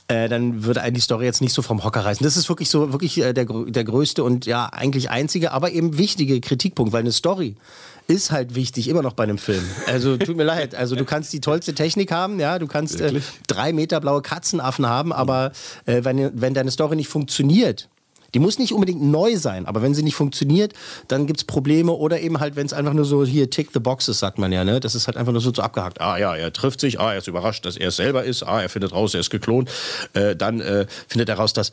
Äh, 0.08 0.30
dann 0.30 0.66
würde 0.66 0.82
einen 0.82 0.94
die 0.94 1.02
Story 1.02 1.26
jetzt 1.26 1.42
nicht 1.42 1.54
so 1.54 1.62
vom 1.62 1.84
Hocker 1.84 2.06
reißen. 2.06 2.24
Das 2.24 2.38
ist 2.38 2.48
wirklich 2.50 2.70
so, 2.70 2.92
wirklich 2.92 3.18
äh, 3.20 3.34
der, 3.34 3.46
der 3.46 3.84
größte 3.84 4.24
und 4.24 4.46
ja, 4.46 4.68
eigentlich 4.68 5.10
einzige, 5.10 5.52
aber 5.52 5.72
eben 5.72 5.98
wichtige 5.98 6.40
Kritikpunkt, 6.42 6.94
weil 6.94 7.00
eine 7.00 7.12
Story 7.12 7.56
ist 8.08 8.32
halt 8.32 8.56
wichtig, 8.56 8.88
immer 8.88 9.02
noch 9.02 9.14
bei 9.14 9.24
einem 9.24 9.38
Film. 9.38 9.64
Also 9.88 10.18
tut 10.18 10.38
mir 10.38 10.44
leid, 10.44 10.76
also 10.76 10.96
du 10.96 11.06
kannst 11.06 11.34
die 11.34 11.42
tollste 11.42 11.74
Technik 11.74 12.12
haben, 12.12 12.40
ja, 12.40 12.60
du 12.60 12.68
kannst 12.68 13.02
äh, 13.02 13.20
drei 13.48 13.74
Meter 13.74 14.00
blaue 14.00 14.22
Katzenaffen 14.22 14.88
haben, 14.88 15.12
aber 15.12 15.52
äh, 15.86 16.04
wenn, 16.04 16.40
wenn 16.40 16.54
deine 16.54 16.72
Story 16.72 16.96
nicht 16.96 17.10
funktioniert, 17.10 17.90
die 18.36 18.40
muss 18.40 18.60
nicht 18.60 18.74
unbedingt 18.74 19.02
neu 19.02 19.38
sein, 19.38 19.66
aber 19.66 19.82
wenn 19.82 19.96
sie 19.96 20.04
nicht 20.04 20.16
funktioniert, 20.16 20.74
dann 21.08 21.26
gibt 21.26 21.40
es 21.40 21.44
Probleme 21.46 21.94
oder 21.94 22.20
eben 22.20 22.42
halt, 22.42 22.58
wenn 22.58 22.66
es 22.66 22.74
einfach 22.74 22.94
nur 22.94 23.06
so 23.06 23.24
hier 23.24 23.50
tick 23.50 23.70
the 23.74 23.80
boxes, 23.80 24.20
sagt 24.20 24.38
man 24.38 24.52
ja, 24.52 24.66
ne? 24.66 24.82
Das 24.82 24.94
ist 24.94 25.08
halt 25.08 25.16
einfach 25.16 25.32
nur 25.32 25.42
so, 25.42 25.54
so 25.54 25.62
abgehakt. 25.62 26.02
Ah 26.02 26.18
ja, 26.18 26.36
er 26.36 26.52
trifft 26.52 26.82
sich, 26.82 27.00
ah, 27.00 27.14
er 27.14 27.20
ist 27.20 27.30
überrascht, 27.30 27.66
dass 27.66 27.78
er 27.78 27.88
es 27.88 27.96
selber 27.96 28.26
ist, 28.26 28.44
ah, 28.44 28.62
er 28.62 28.68
findet 28.68 28.92
raus, 28.92 29.14
er 29.14 29.22
ist 29.22 29.30
geklont. 29.30 29.70
Äh, 30.14 30.36
dann 30.36 30.60
äh, 30.60 30.86
findet 31.08 31.30
er 31.30 31.36
raus, 31.36 31.54
dass 31.54 31.72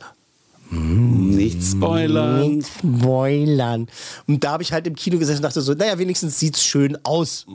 Nicht 0.73 1.61
spoilern. 1.63 2.55
nicht 2.57 2.67
spoilern. 2.79 3.87
Und 4.27 4.43
da 4.43 4.51
habe 4.53 4.63
ich 4.63 4.73
halt 4.73 4.87
im 4.87 4.95
Kino 4.95 5.17
gesessen 5.17 5.37
und 5.39 5.43
dachte 5.43 5.61
so, 5.61 5.73
naja, 5.73 5.97
wenigstens 5.99 6.39
sieht's 6.39 6.63
schön 6.63 6.97
aus. 7.03 7.45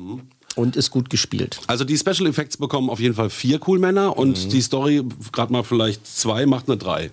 Und 0.57 0.77
ist 0.77 0.91
gut 0.91 1.09
gespielt. 1.11 1.61
Also 1.69 1.85
die 1.85 1.97
Special 1.97 2.27
Effects 2.29 2.57
bekommen 2.57 2.91
auf 2.91 2.99
jeden 3.01 3.15
Fall 3.15 3.31
vier 3.31 3.61
Cool 3.67 3.79
Männer 3.79 4.17
und 4.17 4.45
Mhm. 4.47 4.49
die 4.51 4.61
Story 4.61 5.03
gerade 5.33 5.53
mal 5.53 5.63
vielleicht 5.63 6.07
zwei 6.07 6.47
macht 6.47 6.69
eine 6.69 6.77
drei. 6.77 7.11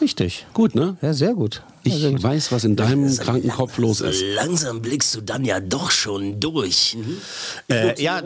Richtig. 0.00 0.44
Gut, 0.52 0.74
ne? 0.74 0.96
Ja, 1.00 1.14
sehr 1.14 1.34
gut. 1.34 1.62
Ich 1.84 1.92
ja, 1.94 1.98
sehr 2.00 2.10
gut. 2.10 2.22
weiß, 2.24 2.50
was 2.50 2.64
in 2.64 2.74
deinem 2.74 3.16
kranken 3.16 3.48
Kopf 3.50 3.78
los 3.78 4.00
ist. 4.00 4.22
Langsam 4.34 4.82
blickst 4.82 5.14
du 5.14 5.20
dann 5.20 5.44
ja 5.44 5.60
doch 5.60 5.90
schon 5.92 6.40
durch. 6.40 6.96
Äh, 7.70 8.02
ja, 8.02 8.20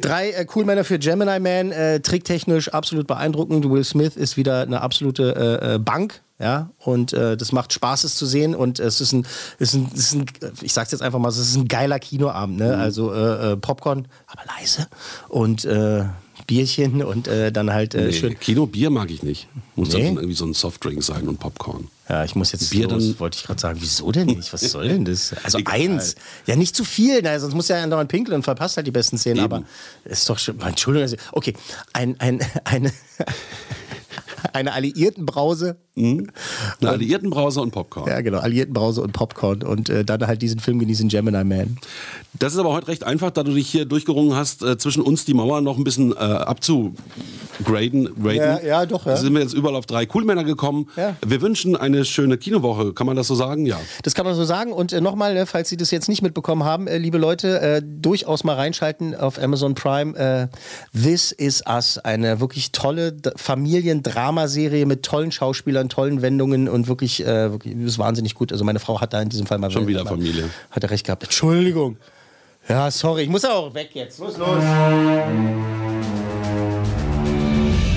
drei 0.00 0.30
äh, 0.30 0.44
Coolmänner 0.46 0.82
für 0.84 0.98
Gemini 0.98 1.38
Man, 1.38 1.70
äh, 1.70 2.00
tricktechnisch 2.00 2.70
absolut 2.70 3.06
beeindruckend. 3.06 3.70
Will 3.70 3.84
Smith 3.84 4.16
ist 4.16 4.36
wieder 4.38 4.62
eine 4.62 4.80
absolute 4.80 5.60
äh, 5.62 5.74
äh, 5.74 5.78
Bank. 5.78 6.22
Ja, 6.40 6.70
und 6.78 7.12
äh, 7.12 7.36
das 7.36 7.52
macht 7.52 7.72
Spaß, 7.74 8.04
es 8.04 8.16
zu 8.16 8.24
sehen. 8.24 8.54
Und 8.54 8.80
es 8.80 9.00
ist 9.02 9.12
ein, 9.12 9.26
es 9.58 9.74
ist 9.74 9.74
ein, 9.74 9.90
es 9.94 10.00
ist 10.00 10.14
ein 10.14 10.26
ich 10.62 10.72
sag's 10.72 10.90
jetzt 10.90 11.02
einfach 11.02 11.18
mal, 11.18 11.28
es 11.28 11.36
ist 11.36 11.54
ein 11.54 11.68
geiler 11.68 11.98
Kinoabend. 11.98 12.58
Ne? 12.58 12.76
Also 12.76 13.12
äh, 13.12 13.52
äh, 13.52 13.56
Popcorn, 13.58 14.08
aber 14.26 14.42
leise. 14.58 14.86
Und 15.28 15.66
äh, 15.66 16.04
Bierchen 16.46 17.04
und 17.04 17.28
äh, 17.28 17.52
dann 17.52 17.70
halt 17.72 17.94
äh, 17.94 18.06
Nee, 18.06 18.12
schön. 18.12 18.40
Kino 18.40 18.64
Bier 18.66 18.88
mag 18.90 19.10
ich 19.10 19.22
nicht. 19.22 19.48
Muss 19.76 19.92
Nee? 19.92 20.04
dann 20.04 20.16
irgendwie 20.16 20.34
so 20.34 20.46
ein 20.46 20.54
Softdrink 20.54 21.04
sein 21.04 21.28
und 21.28 21.38
Popcorn. 21.38 21.88
Ja, 22.08 22.24
ich 22.24 22.34
muss 22.34 22.50
jetzt 22.52 22.70
Bier 22.70 22.88
los, 22.88 23.04
dann- 23.06 23.20
wollte 23.20 23.36
ich 23.38 23.44
gerade 23.44 23.60
sagen. 23.60 23.78
Wieso 23.80 24.10
denn 24.10 24.26
nicht? 24.26 24.50
Was 24.52 24.62
soll 24.62 24.88
denn 24.88 25.04
das? 25.04 25.34
Also 25.44 25.58
Egal. 25.58 25.74
eins. 25.74 26.16
Ja, 26.46 26.56
nicht 26.56 26.74
zu 26.74 26.84
viel, 26.84 27.20
na, 27.22 27.38
sonst 27.38 27.54
muss 27.54 27.68
ja 27.68 27.80
andauernd 27.82 28.10
pinkeln 28.10 28.34
und 28.36 28.42
verpasst 28.42 28.76
halt 28.78 28.86
die 28.86 28.90
besten 28.90 29.18
Szenen. 29.18 29.36
Eben. 29.44 29.44
Aber 29.44 29.62
ist 30.06 30.28
doch 30.28 30.38
schon. 30.38 30.58
Entschuldigung. 30.60 31.16
Okay, 31.32 31.54
ein, 31.92 32.18
ein, 32.18 32.40
eine. 32.64 32.90
Eine 34.52 34.72
Alliiertenbrause. 34.72 35.76
Mhm. 35.94 36.30
Eine 36.80 36.90
Alliiertenbrause 36.90 37.60
und 37.60 37.70
Popcorn. 37.70 38.08
Ja, 38.08 38.20
genau. 38.20 38.38
Alliiertenbrause 38.38 39.02
und 39.02 39.12
Popcorn. 39.12 39.62
Und 39.62 39.88
äh, 39.88 40.04
dann 40.04 40.26
halt 40.26 40.42
diesen 40.42 40.60
Film 40.60 40.78
genießen, 40.78 41.08
Gemini 41.08 41.44
Man. 41.44 41.78
Das 42.38 42.52
ist 42.52 42.58
aber 42.58 42.72
heute 42.72 42.88
recht 42.88 43.04
einfach, 43.04 43.30
da 43.30 43.42
du 43.42 43.52
dich 43.52 43.68
hier 43.68 43.84
durchgerungen 43.84 44.34
hast, 44.34 44.62
äh, 44.62 44.78
zwischen 44.78 45.02
uns 45.02 45.24
die 45.24 45.34
Mauer 45.34 45.60
noch 45.60 45.76
ein 45.76 45.84
bisschen 45.84 46.12
äh, 46.12 46.16
abzugraden. 46.16 46.96
Graden. 47.64 48.08
Ja, 48.24 48.60
ja, 48.60 48.86
doch. 48.86 49.06
Ja. 49.06 49.16
Sind 49.16 49.34
wir 49.34 49.40
jetzt 49.40 49.54
überall 49.54 49.76
auf 49.76 49.86
drei 49.86 50.06
Coolmänner 50.06 50.44
gekommen. 50.44 50.88
Ja. 50.96 51.16
Wir 51.24 51.40
wünschen 51.40 51.76
eine 51.76 52.04
schöne 52.04 52.38
Kinowoche. 52.38 52.92
Kann 52.92 53.06
man 53.06 53.16
das 53.16 53.26
so 53.26 53.34
sagen? 53.34 53.66
Ja. 53.66 53.80
Das 54.02 54.14
kann 54.14 54.24
man 54.24 54.34
so 54.34 54.44
sagen. 54.44 54.72
Und 54.72 54.92
äh, 54.92 55.00
nochmal, 55.00 55.36
äh, 55.36 55.46
falls 55.46 55.68
Sie 55.68 55.76
das 55.76 55.90
jetzt 55.90 56.08
nicht 56.08 56.22
mitbekommen 56.22 56.64
haben, 56.64 56.86
äh, 56.86 56.98
liebe 56.98 57.18
Leute, 57.18 57.60
äh, 57.60 57.82
durchaus 57.84 58.44
mal 58.44 58.54
reinschalten 58.54 59.14
auf 59.14 59.40
Amazon 59.40 59.74
Prime. 59.74 60.16
Äh, 60.16 60.48
This 60.96 61.32
Is 61.32 61.62
Us. 61.68 61.98
Eine 61.98 62.40
wirklich 62.40 62.72
tolle 62.72 63.16
Familiendramaserie 63.36 64.86
mit 64.86 65.02
tollen 65.02 65.32
Schauspielern, 65.32 65.88
tollen 65.88 66.22
Wendungen 66.22 66.68
und 66.68 66.88
wirklich, 66.88 67.24
äh, 67.24 67.52
wirklich 67.52 67.76
ist 67.76 67.98
wahnsinnig 67.98 68.34
gut. 68.34 68.52
Also 68.52 68.64
meine 68.64 68.78
Frau 68.78 69.00
hat 69.00 69.12
da 69.12 69.20
in 69.22 69.28
diesem 69.28 69.46
Fall 69.46 69.58
mal 69.58 69.70
Schon 69.70 69.86
wieder 69.86 70.04
mal, 70.04 70.10
Familie. 70.10 70.50
Hat 70.70 70.82
er 70.82 70.90
recht 70.90 71.06
gehabt. 71.06 71.22
Entschuldigung. 71.22 71.96
Ja, 72.68 72.90
sorry, 72.90 73.22
ich 73.22 73.28
muss 73.28 73.44
auch 73.44 73.74
weg 73.74 73.90
jetzt. 73.94 74.18
Los, 74.18 74.36
los. 74.36 74.62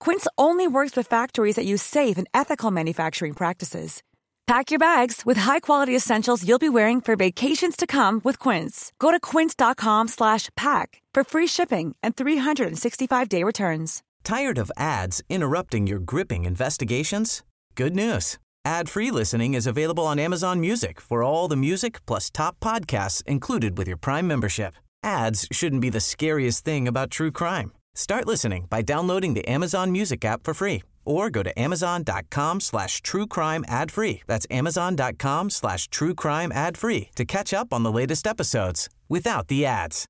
Quince 0.00 0.26
only 0.38 0.66
works 0.66 0.96
with 0.96 1.06
factories 1.06 1.56
that 1.56 1.66
use 1.66 1.82
safe 1.82 2.16
and 2.16 2.26
ethical 2.32 2.70
manufacturing 2.70 3.34
practices. 3.34 4.02
Pack 4.46 4.70
your 4.70 4.78
bags 4.78 5.22
with 5.26 5.36
high-quality 5.38 5.94
essentials 5.94 6.46
you'll 6.46 6.60
be 6.60 6.68
wearing 6.68 7.00
for 7.00 7.16
vacations 7.16 7.76
to 7.76 7.84
come 7.84 8.20
with 8.22 8.38
Quince. 8.38 8.92
Go 9.00 9.10
to 9.10 9.18
quince.com 9.18 10.06
slash 10.06 10.50
pack 10.56 11.02
for 11.12 11.24
free 11.24 11.48
shipping 11.48 11.96
and 12.00 12.14
365-day 12.14 13.42
returns. 13.42 14.04
Tired 14.22 14.58
of 14.58 14.70
ads 14.76 15.20
interrupting 15.28 15.88
your 15.88 15.98
gripping 15.98 16.44
investigations? 16.44 17.42
Good 17.74 17.96
news. 17.96 18.38
Ad-free 18.64 19.10
listening 19.10 19.54
is 19.54 19.66
available 19.66 20.06
on 20.06 20.20
Amazon 20.20 20.60
Music 20.60 21.00
for 21.00 21.24
all 21.24 21.48
the 21.48 21.56
music 21.56 22.04
plus 22.06 22.30
top 22.30 22.60
podcasts 22.60 23.24
included 23.26 23.76
with 23.76 23.88
your 23.88 23.96
Prime 23.96 24.28
membership. 24.28 24.74
Ads 25.02 25.48
shouldn't 25.50 25.82
be 25.82 25.90
the 25.90 26.00
scariest 26.00 26.64
thing 26.64 26.86
about 26.86 27.10
true 27.10 27.32
crime. 27.32 27.72
Start 27.96 28.26
listening 28.26 28.66
by 28.68 28.82
downloading 28.82 29.32
the 29.32 29.48
Amazon 29.48 29.90
Music 29.90 30.22
app 30.22 30.44
for 30.44 30.52
free 30.52 30.82
or 31.06 31.30
go 31.30 31.42
to 31.42 31.58
amazon.com 31.58 32.60
slash 32.60 33.00
true 33.00 33.26
crime 33.26 33.64
ad 33.68 33.90
free. 33.90 34.22
That's 34.26 34.46
amazon.com 34.50 35.48
slash 35.50 35.88
true 35.88 36.14
crime 36.14 36.52
ad 36.52 36.76
free 36.76 37.08
to 37.16 37.24
catch 37.24 37.54
up 37.54 37.72
on 37.72 37.84
the 37.84 37.92
latest 37.92 38.26
episodes 38.26 38.90
without 39.08 39.48
the 39.48 39.64
ads. 39.64 40.04